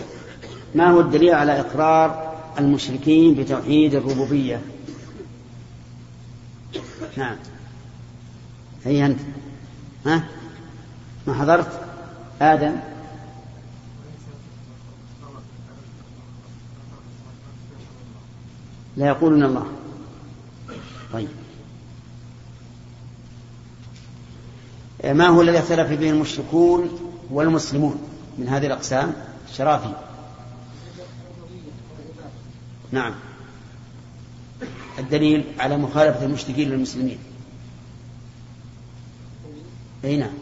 ما 0.75 0.91
هو 0.91 1.01
الدليل 1.01 1.33
على 1.33 1.59
إقرار 1.59 2.35
المشركين 2.59 3.35
بتوحيد 3.35 3.95
الربوبية؟ 3.95 4.76
نعم. 7.17 7.37
هي 8.85 9.05
أنت؟ 9.05 9.19
ها؟ 10.05 10.23
ما 11.27 11.33
حضرت؟ 11.33 11.81
آدم؟ 12.41 12.75
لا 18.97 19.07
يقولون 19.07 19.43
الله. 19.43 19.67
طيب. 21.13 21.29
ما 25.05 25.27
هو 25.27 25.41
الذي 25.41 25.59
اختلف 25.59 25.99
به 25.99 26.09
المشركون 26.09 26.99
والمسلمون 27.29 28.01
من 28.37 28.47
هذه 28.47 28.65
الأقسام؟ 28.65 29.13
شرافي 29.53 29.93
نعم. 32.91 33.13
الدليل 34.99 35.43
على 35.59 35.77
مخالفة 35.77 36.25
المشركين 36.25 36.69
للمسلمين. 36.69 37.17
أي 40.05 40.17
نعم. 40.17 40.33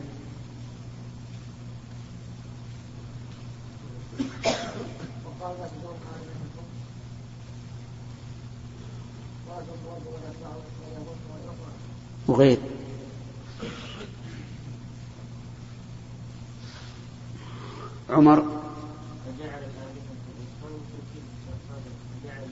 وغير 12.27 12.57
عمر 18.09 18.41
فجعل 18.41 19.59
الآلهة 19.63 20.05
فجعل 22.24 22.43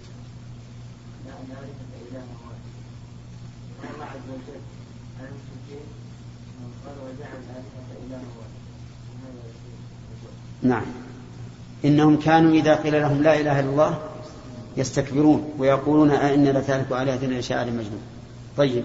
الآلهة 1.25 1.69
إلها 2.11 2.25
واحد 2.45 3.93
الله 3.93 4.05
عز 4.05 4.29
وجل 4.29 4.61
على 5.19 5.27
المشركين 5.29 5.85
قال 6.85 6.95
وجعل 6.97 7.37
الآلهة 7.43 7.87
إلها 8.07 8.27
واحد 8.37 8.53
نعم 10.63 10.85
إنهم 11.85 12.12
كانوا 12.25 12.51
إذا 12.51 12.75
قيل 12.75 13.01
لهم 13.01 13.23
لا 13.23 13.39
إله 13.39 13.59
إلا 13.59 13.69
الله 13.69 13.99
يستكبرون 14.77 15.53
ويقولون 15.57 16.11
أئنا 16.11 16.59
لتارك 16.59 16.91
آلهتنا 16.91 17.39
لشاعر 17.39 17.65
مجنون 17.65 18.01
طيب 18.57 18.83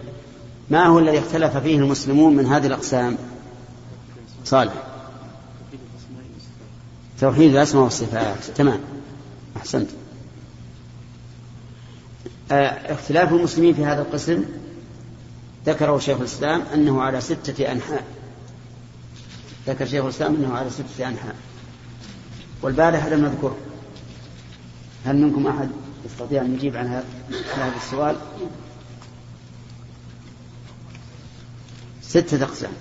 ما 0.70 0.86
هو 0.86 0.98
الذي 0.98 1.18
اختلف 1.18 1.56
فيه 1.56 1.76
المسلمون 1.76 2.36
من 2.36 2.46
هذه 2.46 2.66
الأقسام؟ 2.66 3.16
صالح. 4.44 4.72
توحيد 7.20 7.54
الأسماء 7.54 7.84
والصفات. 7.84 8.44
تمام. 8.56 8.80
أحسنت. 9.56 9.90
آه، 12.52 12.92
اختلاف 12.92 13.32
المسلمين 13.32 13.74
في 13.74 13.84
هذا 13.84 14.02
القسم 14.02 14.44
ذكره 15.66 15.98
شيخ 15.98 16.18
الإسلام 16.18 16.62
أنه 16.74 17.02
على 17.02 17.20
ستة 17.20 17.72
أنحاء. 17.72 18.04
ذكر 19.66 19.86
شيخ 19.86 20.04
الإسلام 20.04 20.34
أنه 20.34 20.54
على 20.54 20.70
ستة 20.70 21.08
أنحاء. 21.08 21.34
والبارح 22.62 23.06
لم 23.06 23.24
نذكره 23.24 23.56
هل 25.04 25.16
منكم 25.16 25.46
أحد 25.46 25.68
يستطيع 26.06 26.42
أن 26.42 26.54
يجيب 26.54 26.76
عن 26.76 26.86
هذا 26.86 27.04
السؤال؟ 27.76 28.16
ستة 32.02 32.44
أقسام. 32.44 32.72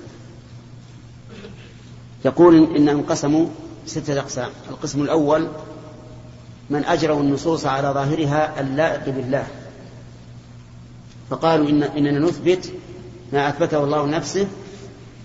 يقول 2.26 2.76
إنهم 2.76 3.02
قسموا 3.02 3.48
ستة 3.86 4.20
أقسام. 4.20 4.50
القسم 4.70 5.02
الأول 5.02 5.48
من 6.70 6.86
أجروا 6.86 7.22
النصوص 7.22 7.66
على 7.66 7.88
ظاهرها 7.88 8.62
اللائق 8.62 9.10
بالله. 9.10 9.48
فقالوا 11.30 11.70
إن 11.70 11.84
إننا 11.84 12.20
نثبت 12.20 12.74
ما 13.34 13.50
أثبته 13.50 13.84
الله 13.84 14.06
نفسه 14.06 14.48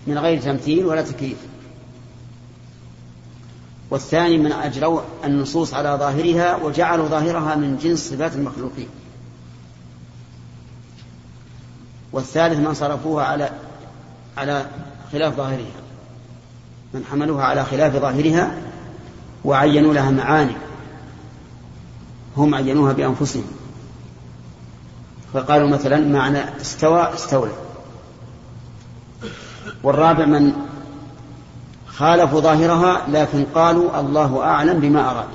من 0.06 0.18
غير 0.18 0.40
تمثيل 0.40 0.86
ولا 0.86 1.02
تكييف. 1.02 1.38
والثاني 3.92 4.38
من 4.38 4.52
أجروا 4.52 5.00
النصوص 5.24 5.74
على 5.74 5.96
ظاهرها 6.00 6.56
وجعلوا 6.56 7.08
ظاهرها 7.08 7.54
من 7.54 7.76
جنس 7.76 8.10
صفات 8.10 8.34
المخلوقين. 8.34 8.88
والثالث 12.12 12.58
من 12.58 12.74
صرفوها 12.74 13.24
على 13.24 13.50
على 14.36 14.66
خلاف 15.12 15.36
ظاهرها. 15.36 15.80
من 16.94 17.04
حملوها 17.10 17.44
على 17.44 17.64
خلاف 17.64 17.96
ظاهرها 17.96 18.54
وعينوا 19.44 19.94
لها 19.94 20.10
معاني. 20.10 20.56
هم 22.36 22.54
عينوها 22.54 22.92
بأنفسهم. 22.92 23.44
فقالوا 25.32 25.68
مثلا 25.68 25.98
معنى 26.08 26.60
استوى 26.60 27.14
استولى. 27.14 27.52
والرابع 29.82 30.26
من 30.26 30.52
خالفوا 31.96 32.40
ظاهرها 32.40 33.02
لكن 33.08 33.44
قالوا 33.54 34.00
الله 34.00 34.44
أعلم 34.44 34.80
بما 34.80 35.10
أراد. 35.10 35.28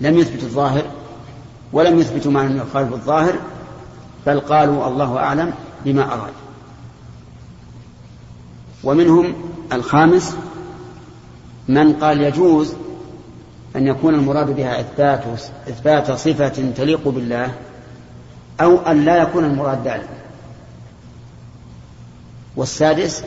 لم 0.00 0.18
يثبتوا 0.18 0.48
الظاهر 0.48 0.84
ولم 1.72 1.98
يثبتوا 1.98 2.32
معنى 2.32 2.58
يخالف 2.58 2.92
الظاهر 2.92 3.34
بل 4.26 4.40
قالوا 4.40 4.88
الله 4.88 5.18
أعلم 5.18 5.52
بما 5.84 6.04
أراد. 6.14 6.32
ومنهم 8.84 9.34
الخامس 9.72 10.36
من 11.68 11.92
قال 11.92 12.20
يجوز 12.20 12.74
أن 13.76 13.86
يكون 13.86 14.14
المراد 14.14 14.56
بها 14.56 14.80
إثبات 14.80 15.24
إثبات 15.68 16.12
صفة 16.12 16.72
تليق 16.76 17.08
بالله 17.08 17.54
أو 18.60 18.78
أن 18.78 19.04
لا 19.04 19.22
يكون 19.22 19.44
المراد 19.44 19.88
ذلك. 19.88 20.08
والسادس 22.56 23.24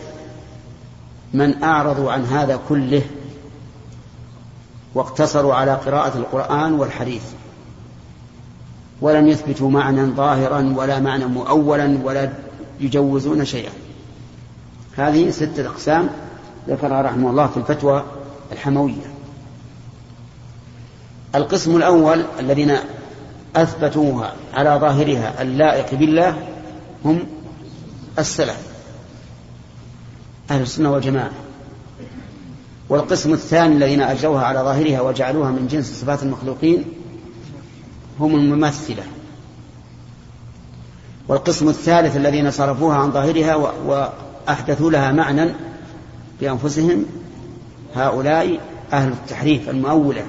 من 1.34 1.64
أعرضوا 1.64 2.12
عن 2.12 2.26
هذا 2.26 2.60
كله 2.70 3.02
واقتصروا 4.96 5.54
على 5.54 5.74
قراءة 5.74 6.18
القرآن 6.18 6.74
والحديث 6.74 7.24
ولم 9.02 9.28
يثبتوا 9.28 9.70
معنى 9.70 10.06
ظاهرا 10.06 10.74
ولا 10.78 11.00
معنى 11.00 11.26
مؤولا 11.26 11.98
ولا 12.04 12.34
يجوزون 12.80 13.46
شيئا. 13.46 13.72
هذه 14.96 15.30
ستة 15.32 15.68
أقسام 15.68 16.10
ذكرها 16.68 17.02
رحمه 17.02 17.30
الله 17.30 17.48
في 17.48 17.58
الفتوى 17.58 18.04
الحموية. 18.52 19.14
القسم 21.36 21.76
الأول 21.76 22.24
الذين 22.40 22.78
أثبتوها 23.56 24.34
على 24.54 24.70
ظاهرها 24.82 25.42
اللائق 25.42 25.96
بالله 25.96 26.38
هم 27.06 27.20
السلف. 28.20 28.67
أهل 30.52 30.62
السنة 30.62 30.92
والجماعة. 30.92 31.32
والقسم 32.90 33.34
الثاني 33.34 33.76
الذين 33.76 34.02
أجروها 34.02 34.46
على 34.46 34.60
ظاهرها 34.60 35.02
وجعلوها 35.02 35.52
من 35.52 35.68
جنس 35.68 36.02
صفات 36.02 36.24
المخلوقين 36.24 36.86
هم 38.20 38.36
الممثلة. 38.36 39.04
والقسم 41.28 41.70
الثالث 41.70 42.18
الذين 42.18 42.52
صرفوها 42.52 42.98
عن 42.98 43.12
ظاهرها 43.12 43.56
وأحدثوا 43.86 44.92
لها 44.92 45.12
معنى 45.12 45.52
بأنفسهم 46.42 47.06
هؤلاء 47.96 48.60
أهل 48.94 49.12
التحريف 49.12 49.70
المؤولة. 49.70 50.26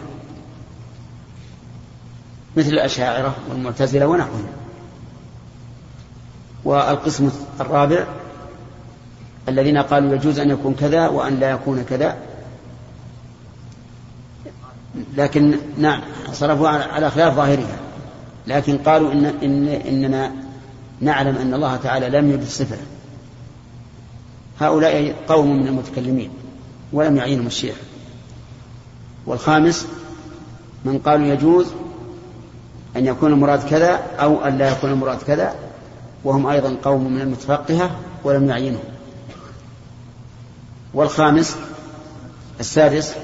مثل 2.57 2.69
الأشاعرة 2.69 3.35
والمعتزلة 3.51 4.07
ونحوهم. 4.07 4.47
والقسم 6.65 7.31
الرابع 7.61 8.07
الذين 9.49 9.79
قالوا 9.79 10.15
يجوز 10.15 10.39
أن 10.39 10.51
يكون 10.51 10.75
كذا 10.75 11.09
وأن 11.09 11.41
لا 11.41 11.51
يكون 11.51 11.83
كذا. 11.83 12.17
لكن 15.17 15.59
نعم 15.79 16.01
صرفوا 16.33 16.69
على 16.69 17.11
خلاف 17.11 17.35
ظاهرها. 17.35 17.77
لكن 18.47 18.79
قالوا 18.79 19.13
إن, 19.13 19.25
إن 19.27 19.69
إننا 19.69 20.33
نعلم 21.01 21.37
أن 21.37 21.55
الله 21.55 21.77
تعالى 21.77 22.09
لم 22.09 22.31
يجد 22.31 22.45
صفة. 22.45 22.77
هؤلاء 24.61 25.15
قوم 25.29 25.61
من 25.61 25.67
المتكلمين 25.67 26.31
ولم 26.93 27.17
يعينهم 27.17 27.47
الشيخ. 27.47 27.77
والخامس 29.27 29.87
من 30.85 30.99
قالوا 30.99 31.27
يجوز 31.27 31.67
أن 32.97 33.07
يكون 33.07 33.33
المراد 33.33 33.69
كذا 33.69 34.01
أو 34.21 34.45
أن 34.45 34.59
لا 34.59 34.71
يكون 34.71 34.91
المراد 34.91 35.23
كذا 35.23 35.55
وهم 36.25 36.47
أيضا 36.47 36.77
قوم 36.85 37.13
من 37.13 37.21
المتفقهة 37.21 37.91
ولم 38.25 38.49
يعينهم. 38.49 38.98
والخامس 40.95 41.57
السادس 42.61 43.15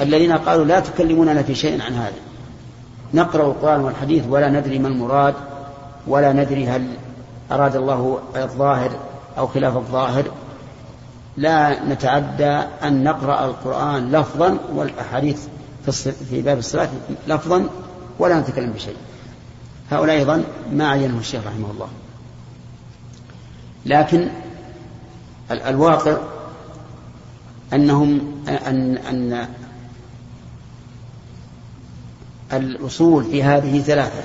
الذين 0.00 0.32
قالوا 0.32 0.64
لا 0.64 0.80
تكلموننا 0.80 1.42
في 1.42 1.54
شيء 1.54 1.82
عن 1.82 1.92
هذا. 1.92 2.16
نقرأ 3.14 3.46
القرآن 3.46 3.80
والحديث 3.80 4.24
ولا 4.28 4.48
ندري 4.48 4.78
ما 4.78 4.88
المراد 4.88 5.34
ولا 6.06 6.32
ندري 6.32 6.68
هل 6.68 6.86
أراد 7.52 7.76
الله 7.76 8.18
الظاهر 8.36 8.90
أو 9.38 9.46
خلاف 9.46 9.76
الظاهر. 9.76 10.24
لا 11.36 11.84
نتعدى 11.84 12.62
أن 12.82 13.04
نقرأ 13.04 13.44
القرآن 13.44 14.12
لفظا 14.12 14.58
والأحاديث 14.74 15.40
في 16.30 16.42
باب 16.42 16.58
الصلاة 16.58 16.88
لفظا 17.28 17.66
ولا 18.18 18.40
نتكلم 18.40 18.72
بشيء 18.72 18.96
هؤلاء 19.90 20.16
أيضا 20.16 20.44
ما 20.72 20.88
عينه 20.88 21.18
الشيخ 21.18 21.46
رحمه 21.46 21.70
الله. 21.70 21.88
لكن 23.86 24.28
الواقع 25.50 26.16
أنهم 27.72 28.20
أن 28.48 28.96
أن 28.96 29.48
الأصول 32.52 33.24
في 33.24 33.42
هذه 33.42 33.80
ثلاثة 33.80 34.22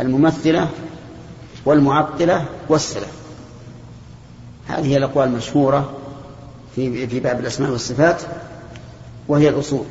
الممثلة 0.00 0.68
والمعطلة 1.64 2.46
والسلف. 2.68 3.12
هذه 4.68 4.86
هي 4.86 4.96
الأقوال 4.96 5.28
المشهورة 5.28 5.96
في 6.74 7.06
في 7.06 7.20
باب 7.20 7.40
الأسماء 7.40 7.70
والصفات 7.70 8.22
وهي 9.28 9.48
الأصول. 9.48 9.84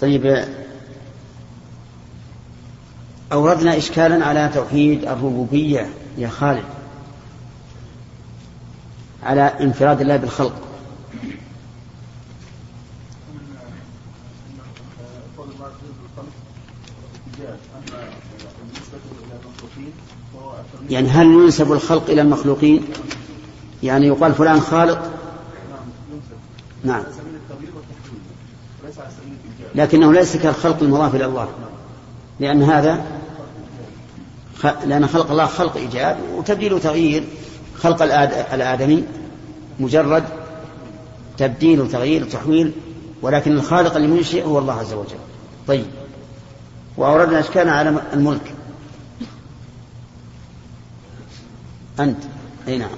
طيب 0.00 0.44
أوردنا 3.32 3.76
إشكالا 3.76 4.26
على 4.26 4.50
توحيد 4.54 5.04
الربوبية 5.04 5.90
يا 6.18 6.28
خالد. 6.28 6.64
على 9.22 9.42
انفراد 9.42 10.00
الله 10.00 10.16
بالخلق. 10.16 10.52
يعني 20.90 21.08
هل 21.08 21.26
ينسب 21.26 21.72
الخلق 21.72 22.10
إلى 22.10 22.20
المخلوقين؟ 22.22 22.84
يعني 23.82 24.06
يقال 24.06 24.34
فلان 24.34 24.60
خالق. 24.60 25.10
نعم. 26.84 27.02
لكنه 29.74 30.12
ليس 30.12 30.36
كالخلق 30.36 30.82
المضاف 30.82 31.14
إلى 31.14 31.24
الله. 31.24 31.48
لأن 32.40 32.62
هذا 32.62 33.04
لأن 34.86 35.06
خلق 35.06 35.30
الله 35.30 35.46
خلق 35.46 35.76
إيجاب 35.76 36.18
وتبديل 36.36 36.72
وتغيير. 36.72 37.24
خلق 37.82 38.02
الآدمي 38.54 39.04
مجرد 39.80 40.24
تبديل 41.38 41.80
وتغيير 41.80 42.22
وتحويل 42.22 42.72
ولكن 43.22 43.52
الخالق 43.52 43.96
المنشئ 43.96 44.44
هو 44.44 44.58
الله 44.58 44.74
عز 44.74 44.92
وجل. 44.92 45.18
طيب. 45.68 45.86
وأوردنا 46.96 47.40
أشكال 47.40 47.68
على 47.68 48.02
الملك. 48.12 48.54
أنت. 52.00 52.22
أي 52.68 52.78
نعم. 52.78 52.90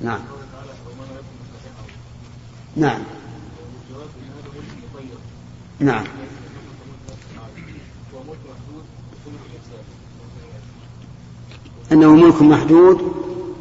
نعم. 0.00 0.20
نعم. 2.76 3.00
نعم. 5.80 6.04
أنه 11.92 12.14
ملك 12.14 12.42
محدود 12.42 13.12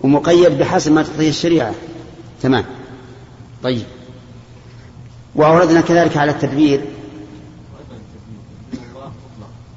ومقيد 0.03 0.57
بحسب 0.57 0.91
ما 0.91 1.03
تقتضيه 1.03 1.29
الشريعة. 1.29 1.73
تمام. 2.41 2.65
طيب. 3.63 3.85
وأوردنا 5.35 5.81
كذلك 5.81 6.17
على 6.17 6.31
التدبير. 6.31 6.81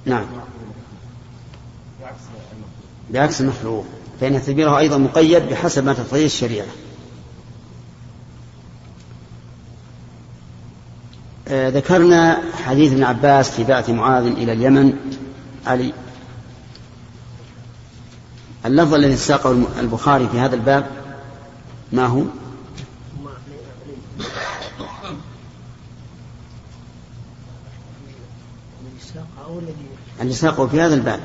نعم. 0.04 0.24
بعكس 3.10 3.40
المخلوق 3.40 3.84
فإن 4.20 4.42
تدبيره 4.42 4.78
أيضا 4.78 4.98
مقيد 4.98 5.42
بحسب 5.42 5.84
ما 5.84 5.92
تقتضيه 5.92 6.26
الشريعة. 6.26 6.66
آه 11.48 11.68
ذكرنا 11.68 12.42
حديث 12.64 12.92
ابن 12.92 13.02
عباس 13.02 13.50
في 13.50 13.64
بعث 13.64 13.90
معاذ 13.90 14.26
إلى 14.26 14.52
اليمن. 14.52 14.92
علي 15.66 15.92
اللفظ 18.66 18.94
الذي 18.94 19.16
ساقه 19.16 19.81
البخاري 19.81 20.29
في 20.29 20.38
هذا 20.38 20.55
الباب 20.55 20.87
ما 21.92 22.07
هو؟ 22.07 22.23
اللي 30.20 30.35
ساقه 30.35 30.66
في 30.66 30.81
هذا 30.81 30.94
الباب. 30.94 31.20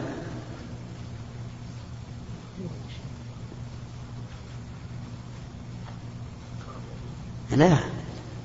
لا 7.52 7.78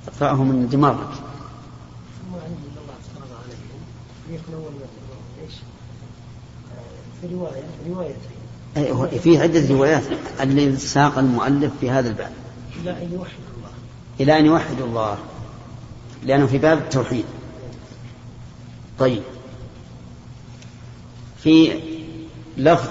اقرأه 0.08 0.44
من 0.44 0.68
دماغك. 0.68 1.08
في 7.20 7.26
رواية 7.34 7.62
روايتين 7.88 8.39
في 9.22 9.38
عدة 9.38 9.74
روايات 9.74 10.02
اللي 10.40 10.76
ساق 10.76 11.18
المؤلف 11.18 11.72
في 11.80 11.90
هذا 11.90 12.08
الباب. 12.08 12.32
إلى 12.82 12.90
أن 12.90 13.12
يوحد 13.12 13.38
الله. 13.56 13.70
إلى 14.20 14.38
أن 14.38 14.46
يوحد 14.46 14.80
الله. 14.80 15.18
لأنه 16.24 16.46
في 16.46 16.58
باب 16.58 16.78
التوحيد. 16.78 17.24
طيب. 18.98 19.22
في 21.42 21.72
لفظ 22.56 22.88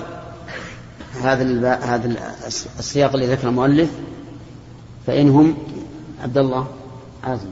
هذا 1.22 1.74
هذا 1.76 2.36
السياق 2.80 3.16
الذي 3.16 3.32
ذكر 3.32 3.48
المؤلف 3.48 3.90
فإنهم 5.08 5.58
عبد 6.24 6.38
الله 6.38 6.68
عازم 7.24 7.50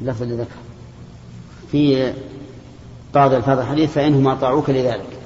اللفظ 0.00 0.22
اللي 0.22 0.34
ذكر. 0.34 0.56
في 1.72 2.12
بعض 3.14 3.32
الفاظ 3.32 3.58
الحديث 3.58 3.92
فإنهم 3.92 4.28
أطاعوك 4.28 4.70
لذلك. 4.70 5.18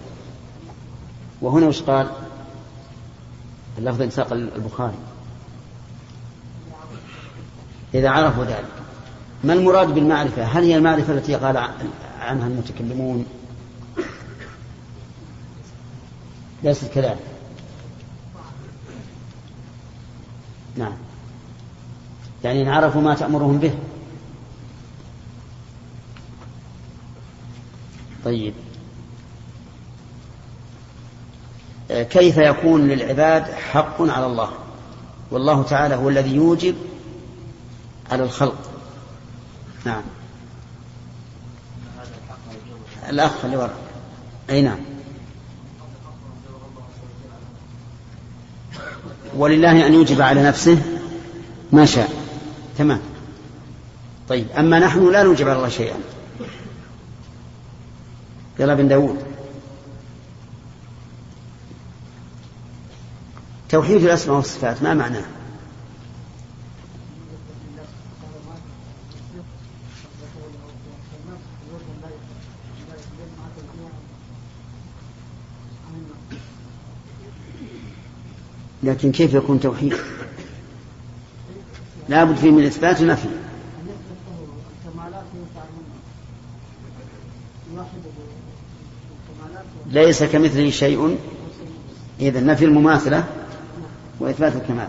وهنا 1.43 1.67
وش 1.67 1.83
قال؟ 1.83 2.11
اللفظ 3.79 4.03
ساق 4.03 4.33
البخاري. 4.33 4.99
إذا 7.95 8.11
عرفوا 8.11 8.45
ذلك 8.45 8.65
ما 9.45 9.53
المراد 9.53 9.95
بالمعرفة؟ 9.95 10.45
هل 10.45 10.65
هي 10.65 10.77
المعرفة 10.77 11.13
التي 11.13 11.35
قال 11.35 11.57
عنها 12.21 12.47
المتكلمون؟ 12.47 13.27
ليست 16.63 16.93
كذلك 16.95 17.19
نعم. 20.77 20.93
يعني 22.45 22.63
إن 22.63 22.69
عرفوا 22.69 23.01
ما 23.01 23.15
تأمرهم 23.15 23.59
به. 23.59 23.75
طيب. 28.27 28.55
كيف 31.89 32.37
يكون 32.37 32.89
للعباد 32.89 33.45
حق 33.53 34.03
على 34.03 34.27
الله؟ 34.27 34.51
والله 35.31 35.63
تعالى 35.63 35.95
هو 35.95 36.09
الذي 36.09 36.35
يوجب 36.35 36.75
على 38.11 38.23
الخلق. 38.23 38.71
نعم. 39.85 40.03
الأخ 43.09 43.45
اللي 43.45 43.57
وراء 43.57 43.79
أي 44.51 44.63
نعم. 44.63 44.79
ولله 49.37 49.87
أن 49.87 49.95
يوجب 49.95 50.21
على 50.21 50.43
نفسه 50.43 50.83
ما 51.73 51.87
شاء. 51.87 52.11
تمام. 52.79 53.01
طيب. 54.29 54.47
أما 54.59 54.79
نحن 54.79 55.13
لا 55.13 55.23
نوجب 55.23 55.49
على 55.49 55.57
الله 55.57 55.69
شيئا. 55.69 55.97
يلا 58.59 58.75
بن 58.75 58.89
داود. 58.89 59.23
توحيد 63.69 64.03
الأسماء 64.03 64.37
والصفات 64.37 64.83
ما 64.83 64.95
معناه؟ 64.95 65.25
لكن 78.83 79.13
كيف 79.13 79.35
يكون 79.35 79.61
توحيد؟ 79.61 79.95
لا 82.09 82.25
بد 82.25 82.37
فيه 82.37 82.51
من 82.51 82.67
إثبات 82.67 83.01
النفي 83.01 83.29
ليس 89.97 90.23
كمثله 90.23 90.71
شيء. 90.71 91.19
إذا 92.21 92.41
نفي 92.41 92.65
المماثلة 92.65 93.25
وإثبات 94.21 94.57
الكمال. 94.57 94.89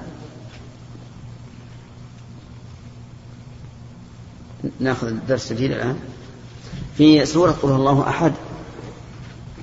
نأخذ 4.80 5.08
الدرس 5.08 5.52
الجديد 5.52 5.72
الآن. 5.72 6.00
في 6.98 7.26
سورة 7.26 7.52
قل 7.52 7.70
الله 7.70 8.10
أحد. 8.10 8.34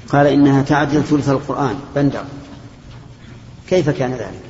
قال 0.09 0.27
إنها 0.27 0.63
تعدل 0.63 1.03
ثلث 1.03 1.29
القرآن. 1.29 1.81
بندر. 1.95 2.25
كيف 3.69 3.91
كان 3.91 4.13
ذلك؟ 4.13 4.41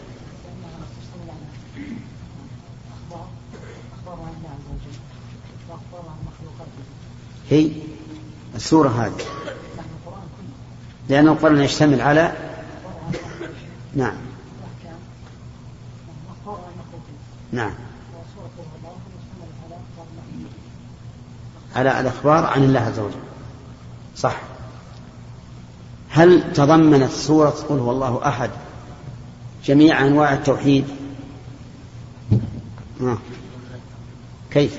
هي 7.51 7.71
السورة 8.55 8.89
هذه. 8.89 9.34
لأن 11.09 11.29
القرآن 11.29 11.61
يشتمل 11.61 12.01
على 12.01 12.33
نعم. 13.95 14.15
نعم. 17.53 17.75
على 21.77 22.01
الأخبار 22.01 22.45
عن 22.45 22.65
الله 22.65 22.81
عز 22.81 22.99
وجل. 22.99 23.15
صح. 24.17 24.37
هل 26.11 26.53
تضمنت 26.53 27.11
سورة 27.11 27.51
قل 27.69 27.79
هو 27.79 27.91
الله 27.91 28.29
أحد 28.29 28.51
جميع 29.65 30.07
أنواع 30.07 30.33
التوحيد؟ 30.33 30.85
آه. 33.01 33.19
كيف؟ 34.51 34.79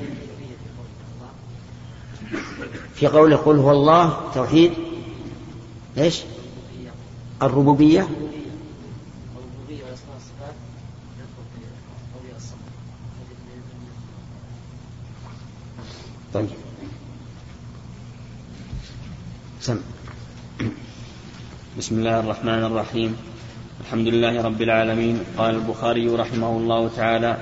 في 2.95 3.07
قوله 3.07 3.35
قل 3.35 3.57
هو 3.57 3.71
الله 3.71 4.17
توحيد 4.33 4.84
إيش؟ 5.97 6.21
الربوبية. 7.43 8.07
طيب. 16.33 16.47
سم. 19.61 19.79
بسم 21.77 21.99
الله 21.99 22.19
الرحمن 22.19 22.49
الرحيم. 22.49 23.17
الحمد 23.81 24.07
لله 24.07 24.41
رب 24.41 24.61
العالمين. 24.61 25.23
قال 25.37 25.55
البخاري 25.55 26.07
رحمه 26.07 26.57
الله 26.57 26.89
تعالى 26.95 27.37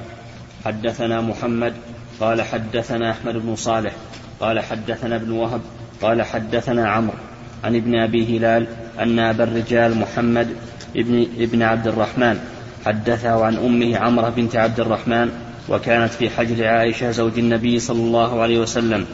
حدثنا 0.66 1.22
محمد 1.22 1.74
قال 2.20 2.42
حدثنا 2.42 3.12
أحمد 3.12 3.34
بن 3.34 3.56
صالح 3.56 3.96
قال 4.40 4.60
حدثنا 4.60 5.16
ابن 5.16 5.32
وهب 5.32 5.62
قال 6.02 6.22
حدثنا 6.22 6.90
عمرو. 6.90 7.33
عن 7.64 7.76
ابن 7.76 7.96
أبي 7.96 8.38
هلال 8.38 8.68
أن 9.00 9.20
أبا 9.20 9.44
الرجال 9.44 9.98
محمد 9.98 10.48
ابن 10.96 11.28
ابن 11.40 11.62
عبد 11.62 11.88
الرحمن 11.88 12.40
حدثه 12.86 13.46
عن 13.46 13.58
أمه 13.58 13.98
عمرة 13.98 14.30
بنت 14.30 14.56
عبد 14.56 14.80
الرحمن 14.80 15.32
وكانت 15.70 16.14
في 16.14 16.30
حجر 16.30 16.68
عائشة 16.68 17.12
زوج 17.12 17.40
النبي 17.40 17.80
صلى 17.80 18.00
الله 18.00 18.42
عليه 18.42 18.60
وسلم. 18.60 19.06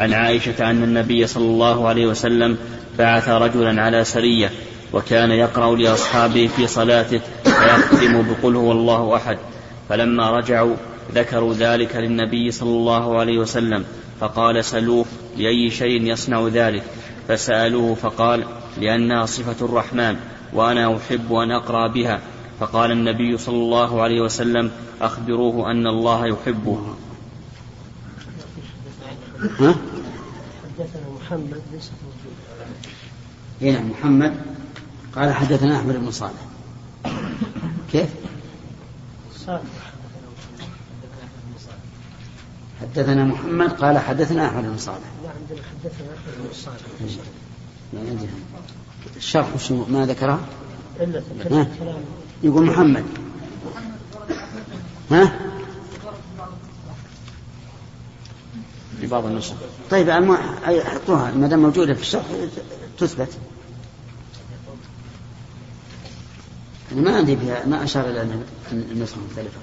عن 0.00 0.12
عائشة 0.12 0.70
أن 0.70 0.82
النبي 0.82 1.26
صلى 1.26 1.44
الله 1.44 1.88
عليه 1.88 2.06
وسلم 2.06 2.56
بعث 2.98 3.28
رجلا 3.28 3.82
على 3.82 4.04
سرية 4.04 4.50
وكان 4.92 5.30
يقرأ 5.30 5.76
لأصحابه 5.76 6.46
في 6.56 6.66
صلاته 6.66 7.20
فيختم 7.44 8.22
بقل 8.22 8.56
هو 8.56 8.72
الله 8.72 9.16
أحد. 9.16 9.38
فلما 9.88 10.30
رجعوا 10.30 10.74
ذكروا 11.14 11.54
ذلك 11.54 11.96
للنبي 11.96 12.50
صلى 12.50 12.70
الله 12.70 13.18
عليه 13.18 13.38
وسلم 13.38 13.84
فقال 14.20 14.64
سلوه 14.64 15.04
لأي 15.38 15.70
شيء 15.70 16.02
يصنع 16.02 16.48
ذلك. 16.48 16.82
فسألوه 17.30 17.94
فقال 17.94 18.44
لأنها 18.80 19.26
صفة 19.26 19.64
الرحمن 19.64 20.16
وأنا 20.52 20.96
أحب 20.96 21.32
أن 21.32 21.50
أقرأ 21.50 21.86
بها. 21.86 22.20
فقال 22.60 22.90
النبي 22.90 23.38
صلى 23.38 23.56
الله 23.56 24.02
عليه 24.02 24.20
وسلم 24.20 24.70
أخبروه 25.00 25.70
أن 25.70 25.86
الله 25.86 26.26
يحبه. 26.26 26.94
ها؟ 29.60 29.74
حدثنا 30.62 31.06
محمد 31.20 31.62
ليس 31.72 31.90
نعم 33.60 33.90
محمد 33.90 34.34
قال 35.16 35.34
حدثنا 35.34 35.76
أحمد 35.76 35.96
بن 35.96 36.10
صالح. 36.10 36.42
كيف؟ 37.92 38.08
صالح. 39.46 39.89
حدثنا 42.80 43.24
محمد 43.24 43.72
قال 43.72 43.98
حدثنا 43.98 44.46
أحمد 44.48 44.64
بن 44.64 44.78
صالح. 44.78 44.98
لا 45.22 45.30
عندنا 45.30 45.66
حدثنا 45.68 46.06
احمد 46.14 46.34
بن 46.38 46.52
صالح 46.52 46.80
عندنا 48.10 48.30
الشرح 49.16 49.54
وش 49.54 49.72
ما 49.72 50.06
ذكره؟ 50.06 50.40
يقول 52.42 52.66
محمد. 52.66 53.04
ها؟ 55.10 55.38
في 59.00 59.06
بعض 59.06 59.26
النسخ. 59.26 59.54
طيب 59.90 60.10
حطوها. 60.66 61.30
ما 61.30 61.46
دام 61.46 61.62
موجودة 61.62 61.94
في 61.94 62.00
الشرح 62.00 62.24
تثبت. 62.98 63.38
ما 66.92 67.16
عندي 67.16 67.36
ما 67.66 67.84
أشار 67.84 68.08
إلى 68.10 68.22
أن 68.22 68.44
النسخة 68.72 69.18
مختلفة 69.30 69.60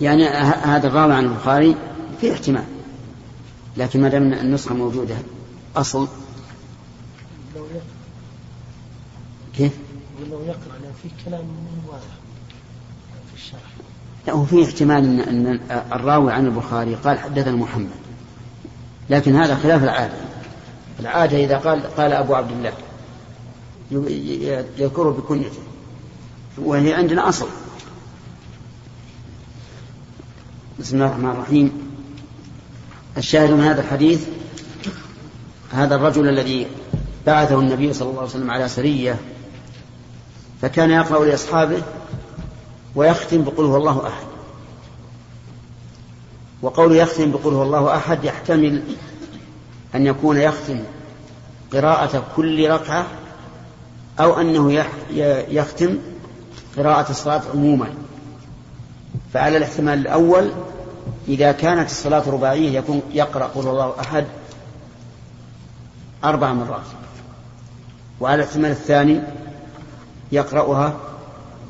يعني 0.00 0.28
هذا 0.64 0.88
الراوي 0.88 1.14
عن 1.14 1.24
البخاري 1.24 1.76
في 2.20 2.32
احتمال 2.32 2.64
لكن 3.76 4.00
ما 4.00 4.08
دام 4.08 4.32
النسخة 4.32 4.74
موجودة 4.74 5.16
أصل. 5.76 6.08
كيف؟ 9.56 9.72
يقرأ 10.20 10.78
لأن 10.82 10.92
في 11.02 11.08
كلام 11.24 11.44
واضح 11.86 12.02
في 13.30 13.34
الشرح 13.34 13.60
لا 14.26 14.32
هو 14.32 14.44
في 14.44 14.64
احتمال 14.64 15.20
أن, 15.20 15.60
الراوي 15.92 16.32
عن 16.32 16.46
البخاري 16.46 16.94
قال 16.94 17.18
حدثنا 17.18 17.56
محمد 17.56 17.90
لكن 19.10 19.36
هذا 19.36 19.54
خلاف 19.54 19.82
العادة. 19.82 20.14
العادة 21.00 21.44
إذا 21.44 21.58
قال 21.58 21.82
قال 21.96 22.12
أبو 22.12 22.34
عبد 22.34 22.50
الله 22.50 22.72
يذكره 24.78 25.10
بكنيته. 25.10 25.62
وهي 26.58 26.94
عندنا 26.94 27.28
أصل. 27.28 27.48
بسم 30.80 30.96
الله 30.96 31.06
الرحمن 31.06 31.30
الرحيم. 31.30 31.92
الشاهد 33.16 33.50
من 33.50 33.60
هذا 33.60 33.80
الحديث 33.80 34.26
هذا 35.72 35.94
الرجل 35.94 36.28
الذي 36.28 36.66
بعثه 37.26 37.58
النبي 37.60 37.92
صلى 37.92 38.08
الله 38.08 38.20
عليه 38.20 38.30
وسلم 38.30 38.50
على 38.50 38.68
سرية 38.68 39.16
فكان 40.62 40.90
يقرأ 40.90 41.24
لأصحابه 41.24 41.82
ويختم 42.94 43.42
بقول 43.44 43.66
هو 43.66 43.76
الله 43.76 44.08
أحد. 44.08 44.26
وقول 46.62 46.96
يختم 46.96 47.30
بقول 47.30 47.54
هو 47.54 47.62
الله 47.62 47.96
أحد 47.96 48.24
يحتمل 48.24 48.82
أن 49.94 50.06
يكون 50.06 50.36
يختم 50.36 50.80
قراءة 51.72 52.24
كل 52.36 52.70
ركعة 52.70 53.06
أو 54.20 54.40
أنه 54.40 54.86
يختم 55.50 55.98
قراءة 56.76 57.10
الصلاة 57.10 57.42
عموما. 57.54 57.94
فعلى 59.32 59.56
الاحتمال 59.56 59.98
الأول 59.98 60.50
إذا 61.28 61.52
كانت 61.52 61.90
الصلاة 61.90 62.30
رباعية 62.30 62.78
يكون 62.78 63.02
يقرأ 63.12 63.50
هو 63.56 63.60
الله 63.60 63.94
أحد 64.00 64.26
أربع 66.24 66.52
مرات. 66.52 66.86
وعلى 68.20 68.42
الاحتمال 68.42 68.70
الثاني 68.70 69.20
يقرأها 70.32 70.96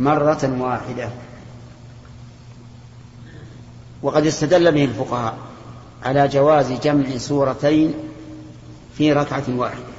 مرة 0.00 0.56
واحدة. 0.60 1.10
وقد 4.02 4.26
استدل 4.26 4.72
به 4.72 4.84
الفقهاء 4.84 5.36
على 6.02 6.28
جواز 6.28 6.72
جمع 6.72 7.18
سورتين 7.18 7.94
في 8.98 9.12
ركعة 9.12 9.44
واحدة. 9.48 9.92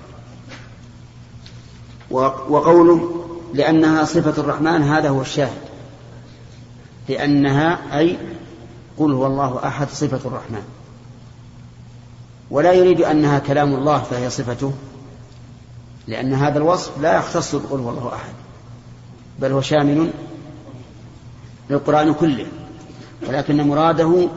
وقوله 2.50 3.23
لأنها 3.54 4.06
صفة 4.06 4.42
الرحمن 4.42 4.84
هذا 4.84 5.10
هو 5.10 5.22
الشاهد. 5.22 5.62
لأنها 7.10 8.00
أي 8.00 8.18
قل 8.98 9.13
هو 9.13 9.28
الله 9.28 9.68
أحد 9.68 9.89
صفة 9.89 10.30
الرحمن. 10.30 10.63
ولا 12.52 12.74
يريد 12.74 13.02
أنها 13.02 13.39
كلام 13.39 13.76
الله 13.76 14.00
فهي 14.00 14.30
صفته 14.30 14.74
لأن 16.08 16.34
هذا 16.34 16.58
الوصف 16.58 17.02
لا 17.02 17.18
يختص 17.18 17.56
بقول 17.56 17.80
هو 17.80 17.89
الله 17.89 18.13
أحد. 18.13 18.34
بل 19.39 19.52
هو 19.52 19.62
شامل 19.62 20.12
للقرآن 21.70 22.13
كله. 22.13 22.46
ولكن 23.28 23.68
مراده 23.68 24.28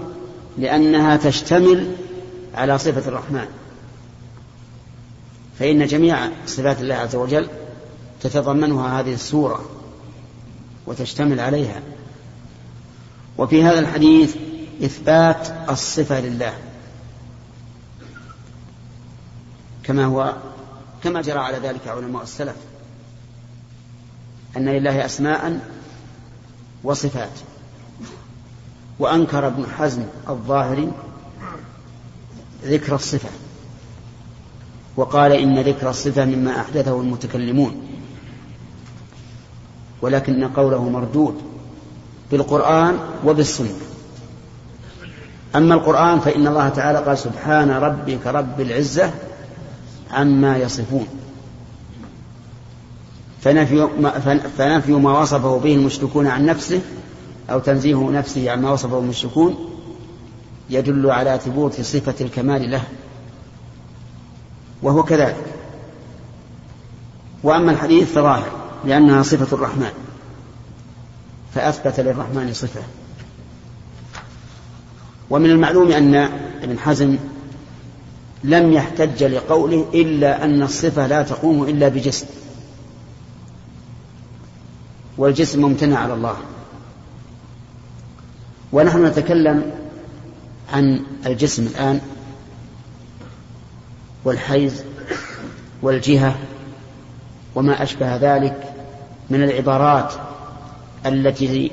لأنها 0.59 1.17
تشتمل 1.17 1.93
على 2.55 2.79
صفة 2.79 3.09
الرحمن. 3.09 3.47
فإن 5.59 5.87
جميع 5.87 6.19
صفات 6.47 6.81
الله 6.81 6.95
عز 6.95 7.17
وجل 7.17 7.49
تتضمنها 8.21 9.01
هذه 9.01 9.15
السورة 9.15 9.65
وتشتمل 10.87 11.41
عليها. 11.41 11.83
وفي 13.39 13.63
هذا 13.65 13.79
الحديث 13.79 14.37
إثبات 14.85 15.49
الصفة 15.71 16.21
لله 16.21 16.55
كما 19.83 20.05
هو 20.05 20.37
كما 21.05 21.23
جرى 21.23 21.39
على 21.39 21.59
ذلك 21.59 21.89
علماء 21.89 22.23
السلف 22.23 22.57
أن 24.57 24.69
لله 24.69 25.05
أسماء 25.05 25.61
وصفات 26.85 27.31
وأنكر 28.99 29.47
ابن 29.47 29.67
حزم 29.67 30.05
الظاهري 30.29 30.93
ذكر 32.65 32.95
الصفة 32.95 33.29
وقال 34.97 35.33
إن 35.33 35.59
ذكر 35.59 35.91
الصفة 35.91 36.25
مما 36.25 36.61
أحدثه 36.61 37.01
المتكلمون. 37.01 37.86
ولكن 40.03 40.49
قوله 40.49 40.89
مردود 40.89 41.35
بالقرآن 42.31 42.99
وبالسنة. 43.27 43.75
أما 45.57 45.75
القرآن 45.75 46.21
فإن 46.21 46.47
الله 46.47 46.69
تعالى 46.69 46.99
قال 46.99 47.19
سبحان 47.19 47.71
ربك 47.71 48.27
رب 48.27 48.61
العزة 48.61 49.11
عما 50.13 50.57
يصفون. 50.57 51.07
فنفي 53.41 53.89
ما, 54.01 54.11
فنفي 54.59 54.93
ما 54.93 55.21
وصفه 55.21 55.59
به 55.59 55.75
المشركون 55.75 56.27
عن 56.27 56.47
نفسه 56.47 56.81
أو 57.51 57.59
تنزيه 57.59 58.11
نفسه 58.11 58.51
عما 58.51 58.71
وصفه 58.71 58.99
المشركون 58.99 59.57
يدل 60.71 61.11
على 61.11 61.41
ثبوت 61.45 61.81
صفة 61.81 62.15
الكمال 62.21 62.71
له. 62.71 62.83
وهو 64.83 65.03
كذلك. 65.03 65.45
وأما 67.43 67.73
الحديث 67.73 68.13
فظاهر. 68.13 68.66
لأنها 68.85 69.23
صفة 69.23 69.57
الرحمن. 69.57 69.93
فأثبت 71.55 72.01
للرحمن 72.01 72.53
صفة. 72.53 72.81
ومن 75.31 75.51
المعلوم 75.51 75.91
أن 75.91 76.15
ابن 76.63 76.79
حزم 76.79 77.17
لم 78.45 78.73
يحتج 78.73 79.25
لقوله 79.25 79.87
إلا 79.95 80.45
أن 80.45 80.63
الصفة 80.63 81.07
لا 81.07 81.23
تقوم 81.23 81.65
إلا 81.65 81.89
بجسم. 81.89 82.27
والجسم 85.19 85.63
ممتنع 85.63 85.99
على 85.99 86.15
الله. 86.15 86.37
ونحن 88.73 89.07
نتكلم 89.07 89.73
عن 90.73 91.07
الجسم 91.27 91.67
الآن 91.67 92.01
والحيز 94.25 94.85
والجهة 95.83 96.39
وما 97.57 97.83
أشبه 97.83 98.17
ذلك 98.17 98.75
من 99.31 99.43
العبارات 99.43 100.13
التي 101.07 101.71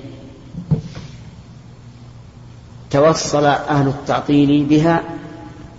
توصل 2.91 3.45
أهل 3.45 3.87
التعطيل 3.87 4.65
بها 4.65 5.03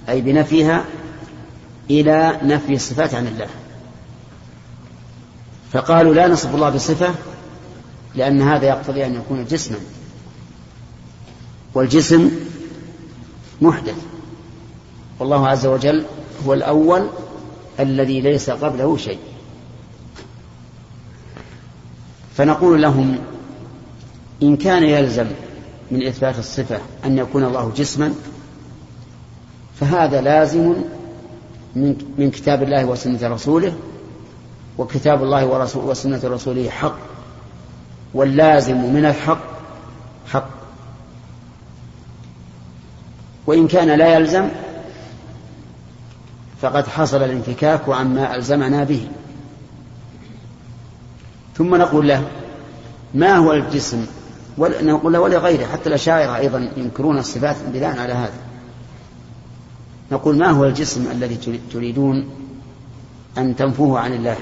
أي 0.08 0.20
بنفيها 0.20 0.84
إلى 1.90 2.38
نفي 2.42 2.72
الصفات 2.74 3.14
عن 3.14 3.26
الله. 3.26 3.46
فقالوا 5.72 6.14
لا 6.14 6.28
نصف 6.28 6.54
الله 6.54 6.70
بصفة 6.70 7.14
لأن 8.14 8.42
هذا 8.42 8.66
يقتضي 8.66 9.06
أن 9.06 9.14
يكون 9.14 9.44
جسما. 9.44 9.78
والجسم 11.74 12.30
محدث. 13.60 13.96
والله 15.18 15.48
عز 15.48 15.66
وجل 15.66 16.04
هو 16.46 16.54
الأول 16.54 17.08
الذي 17.80 18.20
ليس 18.20 18.50
قبله 18.50 18.96
شيء. 18.96 19.18
فنقول 22.37 22.83
لهم 22.83 23.18
إن 24.42 24.57
كان 24.57 24.83
يلزم 24.83 25.27
من 25.90 26.07
إثبات 26.07 26.38
الصفة 26.38 26.79
أن 27.05 27.18
يكون 27.18 27.44
الله 27.44 27.73
جسما 27.77 28.14
فهذا 29.81 30.20
لازم 30.20 30.75
من 32.18 32.31
كتاب 32.31 32.62
الله 32.62 32.85
وسنة 32.85 33.18
رسوله 33.23 33.77
وكتاب 34.79 35.23
الله 35.23 35.68
وسنة 35.77 36.20
رسوله 36.25 36.70
حق 36.70 36.97
واللازم 38.14 38.92
من 38.92 39.05
الحق 39.05 39.40
حق. 40.33 40.49
وإن 43.47 43.68
كان 43.68 43.99
لا 43.99 44.14
يلزم 44.14 44.49
فقد 46.62 46.87
حصل 46.87 47.23
الانفكاك 47.23 47.88
عما 47.88 48.35
ألزمنا 48.35 48.85
به. 48.85 49.09
ثم 51.56 51.74
نقول 51.74 52.08
له 52.08 52.28
ما 53.14 53.36
هو 53.36 53.52
الجسم؟ 53.52 54.06
نقول 54.58 55.12
له 55.12 55.20
ولغيره 55.20 55.66
حتى 55.66 55.88
الأشاعرة 55.88 56.36
أيضا 56.36 56.70
ينكرون 56.76 57.18
الصفات 57.18 57.56
بناء 57.72 57.98
على 57.98 58.12
هذا. 58.12 58.38
نقول 60.12 60.38
ما 60.38 60.50
هو 60.50 60.64
الجسم 60.64 61.10
الذي 61.10 61.60
تريدون 61.72 62.28
أن 63.38 63.56
تنفوه 63.56 64.00
عن 64.00 64.12
الله؟ 64.12 64.36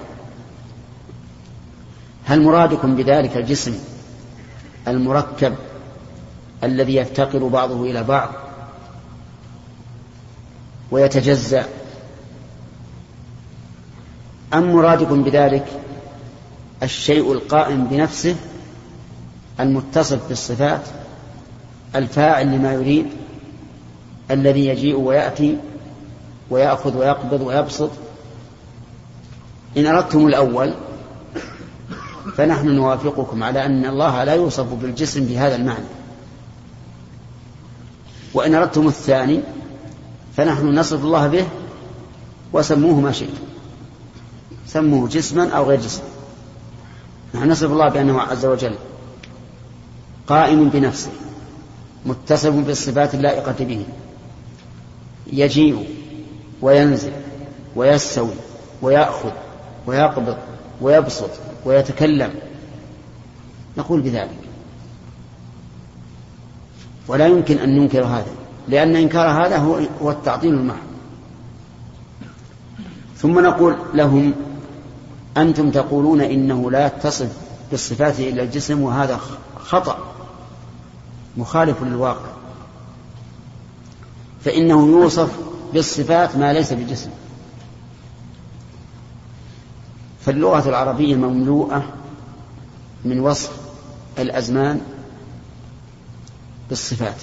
هل 2.25 2.43
مرادكم 2.43 2.97
بذلك 2.97 3.37
الجسم 3.37 3.75
المركب 4.89 5.55
الذي 6.65 6.95
يفتقر 6.97 7.49
بعضه 7.49 7.83
إلى 7.91 8.03
بعض 8.03 8.29
ويتجزأ؟ 10.91 11.67
أم 14.55 14.73
مرادكم 14.73 15.23
بذلك 15.23 15.82
الشيء 16.83 17.33
القائم 17.33 17.85
بنفسه 17.85 18.37
المتصف 19.61 20.29
بالصفات 20.29 20.83
الفاعل 21.95 22.47
لما 22.47 22.73
يريد 22.73 23.07
الذي 24.31 24.67
يجيء 24.67 24.97
ويأتي 24.97 25.59
ويأخذ 26.51 26.97
ويقبض 26.97 27.41
ويبسط. 27.41 27.91
إن 29.77 29.87
أردتم 29.87 30.27
الأول 30.27 30.75
فنحن 32.37 32.69
نوافقكم 32.69 33.43
على 33.43 33.67
أن 33.67 33.85
الله 33.85 34.25
لا 34.25 34.35
يوصف 34.35 34.75
بالجسم 34.75 35.25
بهذا 35.25 35.57
المعنى. 35.57 35.85
وإن 38.35 38.55
أردتم 38.55 38.87
الثاني 38.87 39.41
فنحن 40.37 40.67
نصف 40.79 41.05
الله 41.05 41.29
به 41.29 41.47
وسموه 42.53 43.01
ما 43.01 43.13
شئتم 43.13 43.33
سموه 44.67 45.09
جسما 45.09 45.51
أو 45.51 45.65
غير 45.65 45.81
جسم. 45.81 46.03
نحن 47.35 47.51
نصف 47.51 47.71
الله 47.71 47.89
بأنه 47.89 48.21
عز 48.21 48.47
وجل 48.47 48.75
قائم 50.27 50.69
بنفسه 50.69 51.11
متصف 52.07 52.55
بالصفات 52.55 53.15
اللائقة 53.15 53.65
به 53.65 53.87
يجيء 55.33 55.89
وينزل 56.63 57.13
ويستوي 57.77 58.35
ويأخذ 58.83 59.31
ويقبض 59.87 60.37
ويبسط 60.81 61.31
ويتكلم. 61.65 62.31
نقول 63.79 64.01
بذلك. 64.01 64.39
ولا 67.09 67.27
يمكن 67.27 67.59
أن 67.59 67.79
ننكر 67.79 68.05
هذا 68.05 68.33
لأن 68.69 68.97
إنكار 68.97 69.47
هذا 69.47 69.57
هو, 69.57 70.11
التعطيل 70.11 70.55
المحض 70.55 70.79
ثم 73.17 73.41
نقول 73.41 73.77
لهم 73.95 74.33
أنتم 75.37 75.71
تقولون 75.71 76.21
إنه 76.21 76.71
لا 76.71 76.89
تصف 76.89 77.37
بالصفات 77.71 78.21
إلا 78.21 78.43
الجسم 78.43 78.83
وهذا 78.83 79.21
خطأ 79.59 79.99
مخالف 81.37 81.83
للواقع. 81.83 82.31
فإنه 84.45 84.87
يوصف 84.87 85.31
بالصفات 85.75 86.37
ما 86.37 86.53
ليس 86.53 86.73
بجسم 86.73 87.11
فاللغة 90.21 90.69
العربية 90.69 91.17
مملوءة 91.17 91.85
من 93.05 93.21
وصف 93.21 93.51
الأزمان 94.19 94.81
بالصفات. 96.69 97.17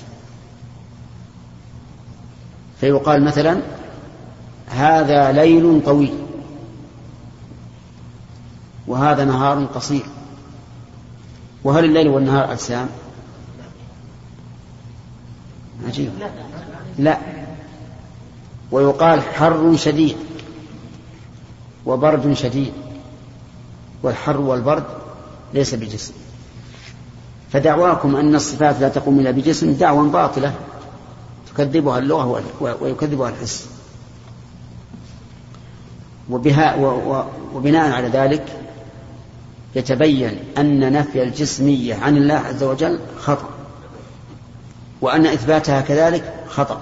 فيقال 2.82 3.24
مثلا 3.24 3.62
هذا 4.68 5.32
ليل 5.32 5.82
طويل. 5.86 6.29
وهذا 8.90 9.26
نهار 9.26 9.66
قصير. 9.66 10.06
وهل 11.64 11.86
الليل 11.86 12.08
والنهار 12.08 12.52
أجسام؟ 12.52 12.90
عجيب. 15.88 16.12
لا. 16.98 17.18
ويقال 18.72 19.22
حر 19.22 19.76
شديد 19.76 20.18
وبرد 21.86 22.34
شديد. 22.34 22.74
والحر 24.04 24.42
والبرد 24.42 24.84
ليس 25.54 25.76
بجسم. 25.76 26.14
فدعواكم 27.52 28.16
أن 28.16 28.36
الصفات 28.36 28.80
لا 28.80 28.90
تقوم 28.90 29.20
إلا 29.20 29.32
بجسم 29.32 29.74
دعوة 29.74 30.04
باطلة 30.04 30.54
تكذبها 31.54 32.00
اللغة 32.00 32.44
ويكذبها 32.62 33.30
الحس. 33.30 33.68
وبها 36.30 36.76
وبناء 37.54 37.92
على 37.92 38.08
ذلك 38.08 38.59
يتبين 39.76 40.40
أن 40.58 40.94
نفي 40.94 41.24
الجسمية 41.24 41.96
عن 41.96 42.18
الله 42.18 42.34
عز 42.34 42.64
وجل 42.64 43.00
خطأ 43.20 43.50
وأن 45.02 45.26
إثباتها 45.26 45.82
كذلك 45.82 46.34
خطأ. 46.48 46.82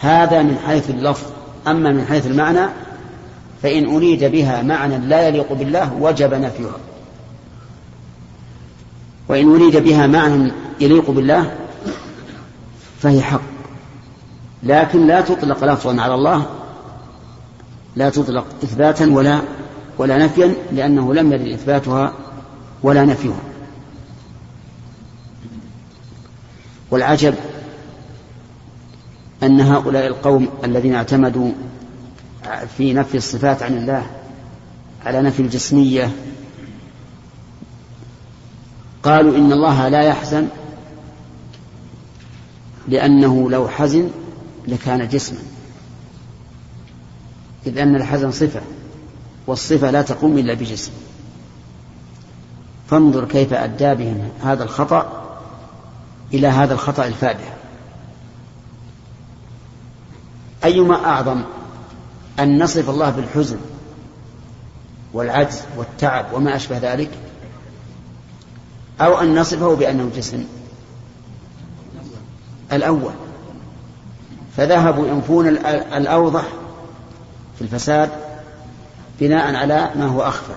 هذا 0.00 0.42
من 0.42 0.58
حيث 0.66 0.90
اللفظ. 0.90 1.26
أما 1.66 1.92
من 1.92 2.04
حيث 2.06 2.26
المعنى 2.26 2.66
فإن 3.62 3.94
أريد 3.94 4.24
بها 4.24 4.62
معنى 4.62 4.98
لا 4.98 5.28
يليق 5.28 5.52
بالله 5.52 5.94
وجب 5.94 6.34
نفيها. 6.34 6.76
وإن 9.28 9.54
أريد 9.54 9.76
بها 9.76 10.06
معنى 10.06 10.52
يليق 10.80 11.10
بالله 11.10 11.56
فهي 13.00 13.22
حق. 13.22 13.40
لكن 14.62 15.06
لا 15.06 15.20
تطلق 15.20 15.64
لفظا 15.64 16.00
على 16.00 16.14
الله 16.14 16.46
لا 17.96 18.10
تطلق 18.10 18.44
إثباتا 18.62 19.10
ولا 19.10 19.40
ولا 19.98 20.18
نفيا 20.18 20.54
لأنه 20.72 21.14
لم 21.14 21.32
يرد 21.32 21.46
إثباتها 21.46 22.12
ولا 22.82 23.04
نفيها. 23.04 23.40
والعجب 26.90 27.34
أن 29.42 29.60
هؤلاء 29.60 30.06
القوم 30.06 30.48
الذين 30.64 30.94
اعتمدوا 30.94 31.52
في 32.76 32.92
نفي 32.92 33.16
الصفات 33.16 33.62
عن 33.62 33.76
الله 33.76 34.06
على 35.04 35.22
نفي 35.22 35.42
الجسمية 35.42 36.12
قالوا 39.02 39.36
إن 39.36 39.52
الله 39.52 39.88
لا 39.88 40.02
يحزن 40.02 40.48
لأنه 42.88 43.50
لو 43.50 43.68
حزن 43.68 44.10
لكان 44.68 45.08
جسما. 45.08 45.38
إذ 47.66 47.78
أن 47.78 47.96
الحزن 47.96 48.30
صفة. 48.30 48.60
والصفة 49.48 49.90
لا 49.90 50.02
تقوم 50.02 50.38
إلا 50.38 50.54
بجسم. 50.54 50.92
فانظر 52.90 53.24
كيف 53.24 53.52
أدى 53.52 53.94
بهم 53.94 54.28
هذا 54.42 54.64
الخطأ 54.64 55.28
إلى 56.34 56.46
هذا 56.46 56.74
الخطأ 56.74 57.06
الفادح. 57.06 57.56
أيما 60.64 61.04
أعظم 61.04 61.42
أن 62.40 62.62
نصف 62.62 62.90
الله 62.90 63.10
بالحزن 63.10 63.58
والعجز 65.12 65.62
والتعب 65.76 66.26
وما 66.32 66.56
أشبه 66.56 66.78
ذلك 66.78 67.10
أو 69.00 69.20
أن 69.20 69.38
نصفه 69.40 69.76
بأنه 69.76 70.10
جسم. 70.16 70.44
الأول 72.72 73.12
فذهبوا 74.56 75.06
ينفون 75.08 75.48
الأوضح 75.48 76.44
في 77.56 77.62
الفساد 77.62 78.27
بناء 79.20 79.54
على 79.54 79.90
ما 79.96 80.06
هو 80.06 80.22
أخفى. 80.22 80.52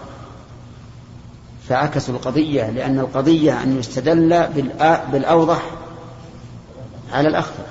فعكسوا 1.69 2.15
القضية 2.15 2.69
لأن 2.69 2.99
القضية 2.99 3.63
أن 3.63 3.79
يستدل 3.79 4.47
بالأوضح 5.11 5.61
على 7.13 7.27
الأخفى. 7.27 7.63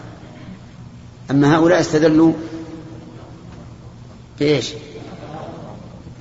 أما 1.31 1.57
هؤلاء 1.57 1.81
استدلوا 1.81 2.33
بإيش؟ 4.39 4.73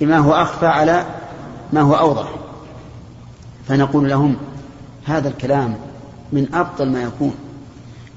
بما 0.02 0.18
هو 0.18 0.34
أخفى 0.34 0.66
على 0.66 1.06
ما 1.74 1.82
هو 1.82 1.94
أوضح. 1.94 2.36
فنقول 3.68 4.10
لهم 4.10 4.36
هذا 5.06 5.30
الكلام 5.30 5.76
من 6.32 6.56
أبطل 6.56 6.90
ما 6.90 7.04
يكون. 7.04 7.36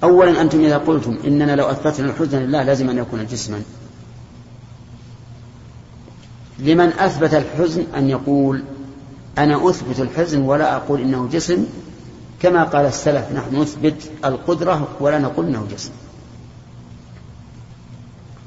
أولا 0.04 0.40
أنتم 0.40 0.60
إذا 0.60 0.78
قلتم 0.78 1.18
إننا 1.24 1.56
لو 1.56 1.64
أثبتنا 1.64 2.10
الحزن 2.10 2.38
لله 2.38 2.62
لازم 2.62 2.90
أن 2.90 2.98
يكون 2.98 3.26
جسما. 3.26 3.62
لمن 6.62 6.88
أثبت 6.88 7.34
الحزن 7.34 7.84
أن 7.96 8.10
يقول 8.10 8.62
أنا 9.38 9.70
أثبت 9.70 10.00
الحزن 10.00 10.42
ولا 10.42 10.76
أقول 10.76 11.00
إنه 11.00 11.28
جسم 11.32 11.66
كما 12.42 12.64
قال 12.64 12.86
السلف 12.86 13.32
نحن 13.32 13.56
نثبت 13.56 14.10
القدرة 14.24 14.88
ولا 15.00 15.18
نقول 15.18 15.46
إنه 15.46 15.66
جسم. 15.72 15.90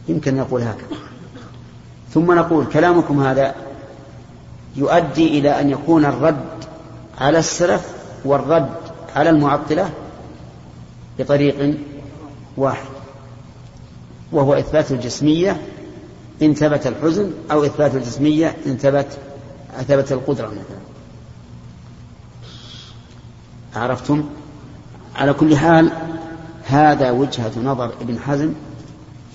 يمكن 0.08 0.36
نقول 0.36 0.62
هكذا. 0.62 0.98
ثم 2.14 2.32
نقول 2.32 2.66
كلامكم 2.66 3.24
هذا 3.24 3.56
يؤدي 4.76 5.40
إلى 5.40 5.62
أن 5.62 5.70
يكون 5.70 6.06
الرد 6.06 6.46
على 7.18 7.40
السلف 7.40 7.96
والرد 8.26 8.70
على 9.16 9.30
المعطلة 9.30 9.90
بطريق 11.20 11.78
واحد 12.58 12.86
وهو 14.32 14.54
إثبات 14.54 14.92
الجسمية 14.92 15.62
إن 16.42 16.54
ثبت 16.54 16.88
الحزن 16.88 17.32
أو 17.52 17.66
إثبات 17.66 17.96
الجسمية 17.96 18.56
إن 18.66 18.78
ثبت 18.78 19.08
ثبت 19.88 20.12
القدرة 20.12 20.48
مثلا. 20.48 20.86
عرفتم؟ 23.76 24.24
على 25.16 25.34
كل 25.34 25.58
حال 25.58 25.92
هذا 26.66 27.12
وجهة 27.12 27.52
نظر 27.64 27.94
ابن 28.02 28.20
حزم 28.20 28.54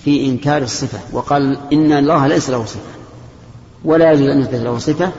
في 0.04 0.26
إنكار 0.26 0.62
الصفة 0.62 0.98
وقال 1.12 1.58
إن 1.72 1.92
الله 1.92 2.26
ليس 2.26 2.50
له 2.50 2.64
صفة 2.64 2.80
ولا 3.84 4.12
يجوز 4.12 4.28
أن 4.28 4.40
يثبت 4.40 4.54
له 4.54 4.78
صفة 4.78 5.10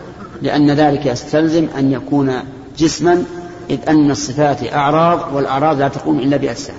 لأن 0.42 0.72
ذلك 0.72 1.06
يستلزم 1.06 1.68
أن 1.78 1.92
يكون 1.92 2.34
جسما 2.78 3.24
إذ 3.70 3.80
أن 3.90 4.12
الصفات 4.12 4.74
أعراض 4.74 5.36
والأعراض 5.36 5.80
لا 5.80 5.88
تقوم 5.88 6.20
إلا 6.20 6.38
بأجسام. 6.38 6.76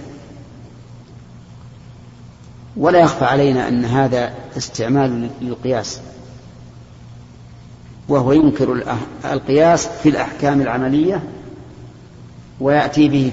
ولا 2.76 3.00
يخفى 3.00 3.24
علينا 3.24 3.68
أن 3.68 3.84
هذا 3.84 4.32
استعمال 4.56 5.30
للقياس 5.40 6.00
وهو 8.08 8.32
ينكر 8.32 8.82
القياس 9.24 9.88
في 10.02 10.08
الأحكام 10.08 10.60
العملية 10.60 11.22
ويأتي 12.60 13.08
به 13.08 13.32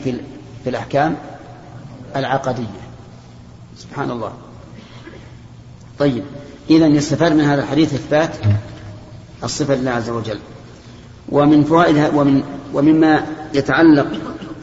في 0.64 0.70
الأحكام 0.70 1.16
العقدية. 2.16 2.80
سبحان 3.78 4.12
الله. 4.12 4.34
طيب 6.00 6.24
إذا 6.70 6.88
يستفاد 6.88 7.34
من 7.34 7.42
هذا 7.42 7.62
الحديث 7.62 7.94
إثبات 7.94 8.36
الصفة 9.44 9.76
لله 9.76 9.92
عز 9.92 10.10
وجل. 10.10 10.40
ومن 11.30 11.64
فوائدها 11.64 12.10
ومن 12.10 12.44
ومما 12.74 13.26
يتعلق 13.54 14.08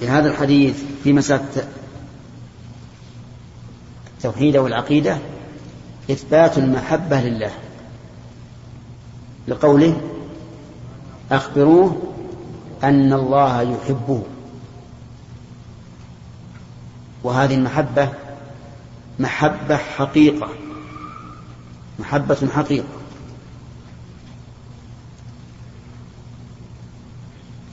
بهذا 0.00 0.28
الحديث 0.30 0.82
في 1.04 1.12
مسألة 1.12 1.44
التوحيد 4.16 4.56
والعقيدة 4.56 5.18
إثبات 6.10 6.58
المحبة 6.58 7.20
لله. 7.20 7.50
لقوله 9.48 10.00
أخبروه 11.32 12.12
أن 12.84 13.12
الله 13.12 13.62
يحبه. 13.62 14.22
وهذه 17.22 17.54
المحبة 17.54 18.08
محبة 19.18 19.76
حقيقة 19.76 20.48
محبة 21.98 22.48
حقيقة. 22.54 22.88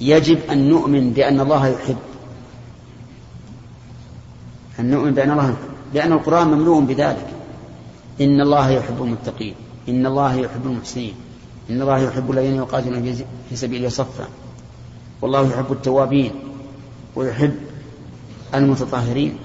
يجب 0.02 0.40
أن 0.50 0.70
نؤمن 0.70 1.14
بأن 1.14 1.40
الله 1.40 1.68
يحب 1.68 1.98
أن 4.80 4.92
نؤمن 4.92 5.14
بأن 5.14 5.32
الله 5.32 5.50
يحب. 5.50 5.73
لأن 5.94 6.12
القرآن 6.12 6.48
مملوء 6.48 6.82
بذلك. 6.82 7.28
إن 8.22 8.42
الله 8.42 8.70
يحب 8.70 9.04
المتقين 9.04 9.56
إن 9.90 10.06
الله 10.06 10.36
يحب 10.36 10.66
المحسنين 10.66 11.14
إن 11.70 11.82
الله 11.82 11.98
يحب 11.98 12.32
الذين 12.32 12.56
يقاتلون 12.56 13.26
في 13.50 13.56
سبيله 13.56 13.90
صفا. 13.90 14.28
والله 15.22 15.48
يحب 15.48 15.72
التوابين 15.72 16.32
ويحب 17.16 17.56
المتطهرين. 18.56 19.38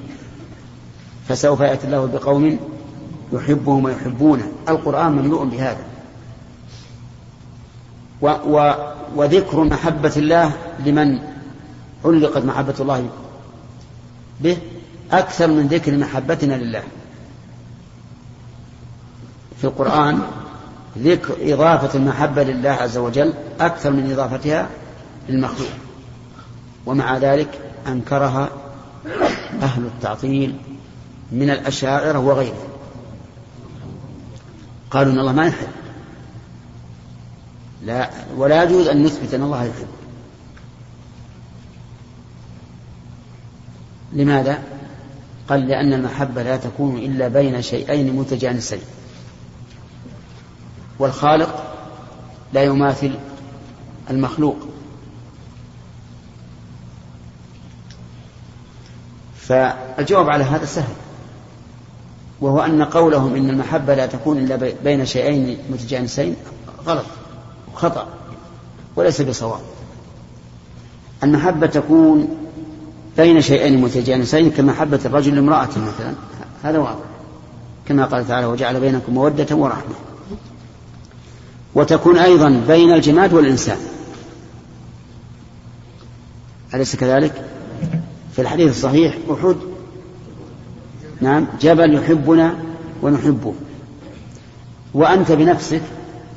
فسوف 1.28 1.61
يأتي 1.61 1.86
الله 1.86 2.07
بقوم 2.07 2.59
يحبهم 3.32 3.84
ويحبونه. 3.84 4.53
القرآن 4.68 5.12
مملوء 5.12 5.44
بهذا. 5.44 5.84
و 8.22 8.26
و 8.26 8.74
وذكر 9.16 9.64
محبة 9.64 10.12
الله 10.16 10.53
لمن 10.86 11.18
علقت 12.05 12.44
محبة 12.44 12.74
الله 12.80 13.09
به. 14.40 14.57
أكثر 15.12 15.46
من 15.46 15.66
ذكر 15.66 15.96
محبتنا 15.96 16.54
لله. 16.54 16.82
في 19.59 19.64
القرآن 19.64 20.22
ذكر 20.98 21.36
إضافة 21.54 21.98
المحبة 21.98 22.42
لله 22.42 22.70
عز 22.70 22.96
وجل 22.96 23.34
أكثر 23.61 23.90
من 23.90 24.12
إضافتها 24.12 24.68
للمخلوق. 25.28 25.70
ومع 26.86 27.18
ذلك 27.18 27.61
أنكرها 27.86 28.48
أهل 29.62 29.86
التعطيل 29.86 30.56
من 31.32 31.50
الأشاعرة 31.50 32.18
وغيرهم. 32.18 32.68
قالوا 34.90 35.12
إن 35.12 35.18
الله 35.18 35.32
ما 35.32 35.46
يحب. 35.46 35.68
لا 37.84 38.11
ولا 38.36 38.62
يجوز 38.62 38.88
أن 38.88 39.02
نثبت 39.02 39.34
أن 39.34 39.42
الله 39.42 39.64
يحب. 39.64 39.88
لماذا؟ 44.12 44.78
قال 45.49 45.68
لأن 45.68 45.92
المحبة 45.92 46.42
لا 46.42 46.57
تكون 46.57 46.96
إلا 46.96 47.28
بين 47.28 47.62
شيئين 47.62 48.16
متجانسين. 48.16 48.80
والخالق 50.99 51.74
لا 52.53 52.62
يماثل 52.62 53.18
المخلوق. 54.11 54.57
فالجواب 59.36 60.30
على 60.30 60.44
هذا 60.44 60.64
سهل. 60.64 60.94
وهو 62.40 62.61
أن 62.61 62.82
قولهم 62.82 63.34
إن 63.34 63.51
المحبة 63.51 63.94
لا 63.94 64.07
تكون 64.07 64.38
إلا 64.38 64.72
بين 64.84 65.07
شيئين 65.07 65.59
متجانسين 65.70 66.36
غلط 66.86 67.07
خطأ 67.74 68.09
وليس 68.96 69.22
بصواب. 69.22 69.61
المحبة 71.22 71.66
تكون 71.66 72.47
بين 73.19 73.41
شيئين 73.41 73.81
متجانسين 73.81 74.51
كمحبة 74.51 75.01
الرجل 75.05 75.35
لامرأته 75.35 75.81
مثلا. 75.81 76.14
هذا 76.62 76.79
واضح. 76.79 77.05
كما 77.89 78.05
قال 78.05 78.29
تعالى 78.29 78.47
وجعل 78.47 78.81
بينكم 78.81 79.14
مودة 79.14 79.57
ورحمة. 79.57 79.95
وتكون 81.75 82.19
أيضا 82.19 82.62
بين 82.69 82.93
الجماد 82.93 83.33
والإنسان. 83.33 83.79
أليس 86.75 86.97
كذلك؟ 86.97 87.45
في 88.33 88.43
الحديث 88.43 88.71
الصحيح 88.71 89.19
أحد. 89.31 89.57
نعم 91.21 91.47
جبل 91.61 91.95
يحبنا 91.95 92.59
ونحبه. 93.03 93.55
وأنت 94.95 95.33
بنفسك 95.33 95.83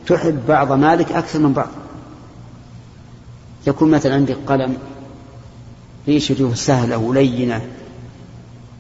تحب 0.08 0.40
بعض 0.48 0.72
مالك 0.72 1.12
أكثر 1.12 1.40
من 1.40 1.54
بعض. 1.54 1.70
يكون 3.68 3.92
مثلا 3.92 4.14
عندك 4.14 4.38
قلم 4.48 4.78
ريشته 6.08 6.54
سهلة 6.54 6.98
ولينة 6.98 7.62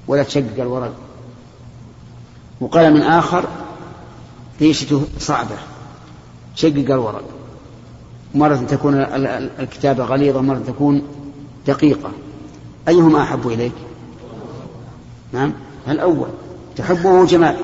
ولا 0.08 0.24
تشقق 0.24 0.60
الورق. 0.60 0.94
وقلم 2.62 3.02
آخر 3.02 3.46
ريشته 4.62 5.06
صعبة؟ 5.20 5.56
شقق 6.56 6.92
الورق. 6.92 7.24
مرة 8.36 8.56
تكون 8.56 8.96
الكتابة 9.60 10.04
غليظة 10.04 10.42
مرة 10.42 10.62
تكون 10.68 11.02
دقيقة. 11.68 12.12
أيهما 12.88 13.22
أحب 13.22 13.48
إليك؟ 13.48 13.72
نعم. 15.34 15.54
الأول 15.88 16.28
تحبه 16.76 17.26
جمال. 17.26 17.58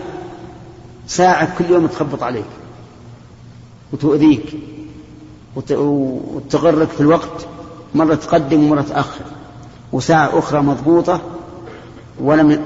ساعة 1.07 1.57
كل 1.57 1.65
يوم 1.65 1.87
تخبط 1.87 2.23
عليك. 2.23 2.45
وتؤذيك. 3.93 4.55
وتغرك 5.55 6.89
في 6.89 7.01
الوقت. 7.01 7.47
مرة 7.95 8.15
تقدم 8.15 8.63
ومرة 8.63 8.81
تأخر. 8.81 9.25
وساعة 9.91 10.39
أخرى 10.39 10.61
مضبوطة 10.61 11.21
ولم 12.19 12.65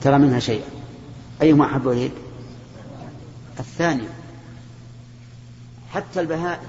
ترى 0.00 0.18
منها 0.18 0.40
شيئا. 0.40 0.64
أيهما 1.42 1.66
أحب 1.66 1.88
إليك؟ 1.88 2.12
الثاني 3.60 4.08
حتى 5.92 6.20
البهائم. 6.20 6.68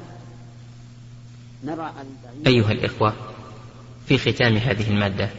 نرى 1.64 1.94
أيها 2.48 2.72
الإخوة 2.72 3.14
في 4.08 4.18
ختام 4.18 4.58
هذه 4.58 4.90
المادة 4.90 5.30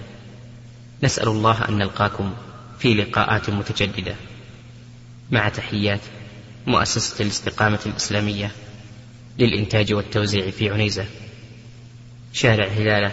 نسأل 1.03 1.29
الله 1.29 1.69
أن 1.69 1.79
نلقاكم 1.79 2.33
في 2.79 2.95
لقاءات 2.95 3.51
متجددة. 3.51 4.15
مع 5.31 5.49
تحيات 5.49 6.01
مؤسسة 6.67 7.23
الاستقامة 7.23 7.79
الإسلامية 7.87 8.51
للإنتاج 9.39 9.93
والتوزيع 9.93 10.51
في 10.51 10.71
عنيزة. 10.71 11.05
شارع 12.33 12.67
هلالة 12.67 13.13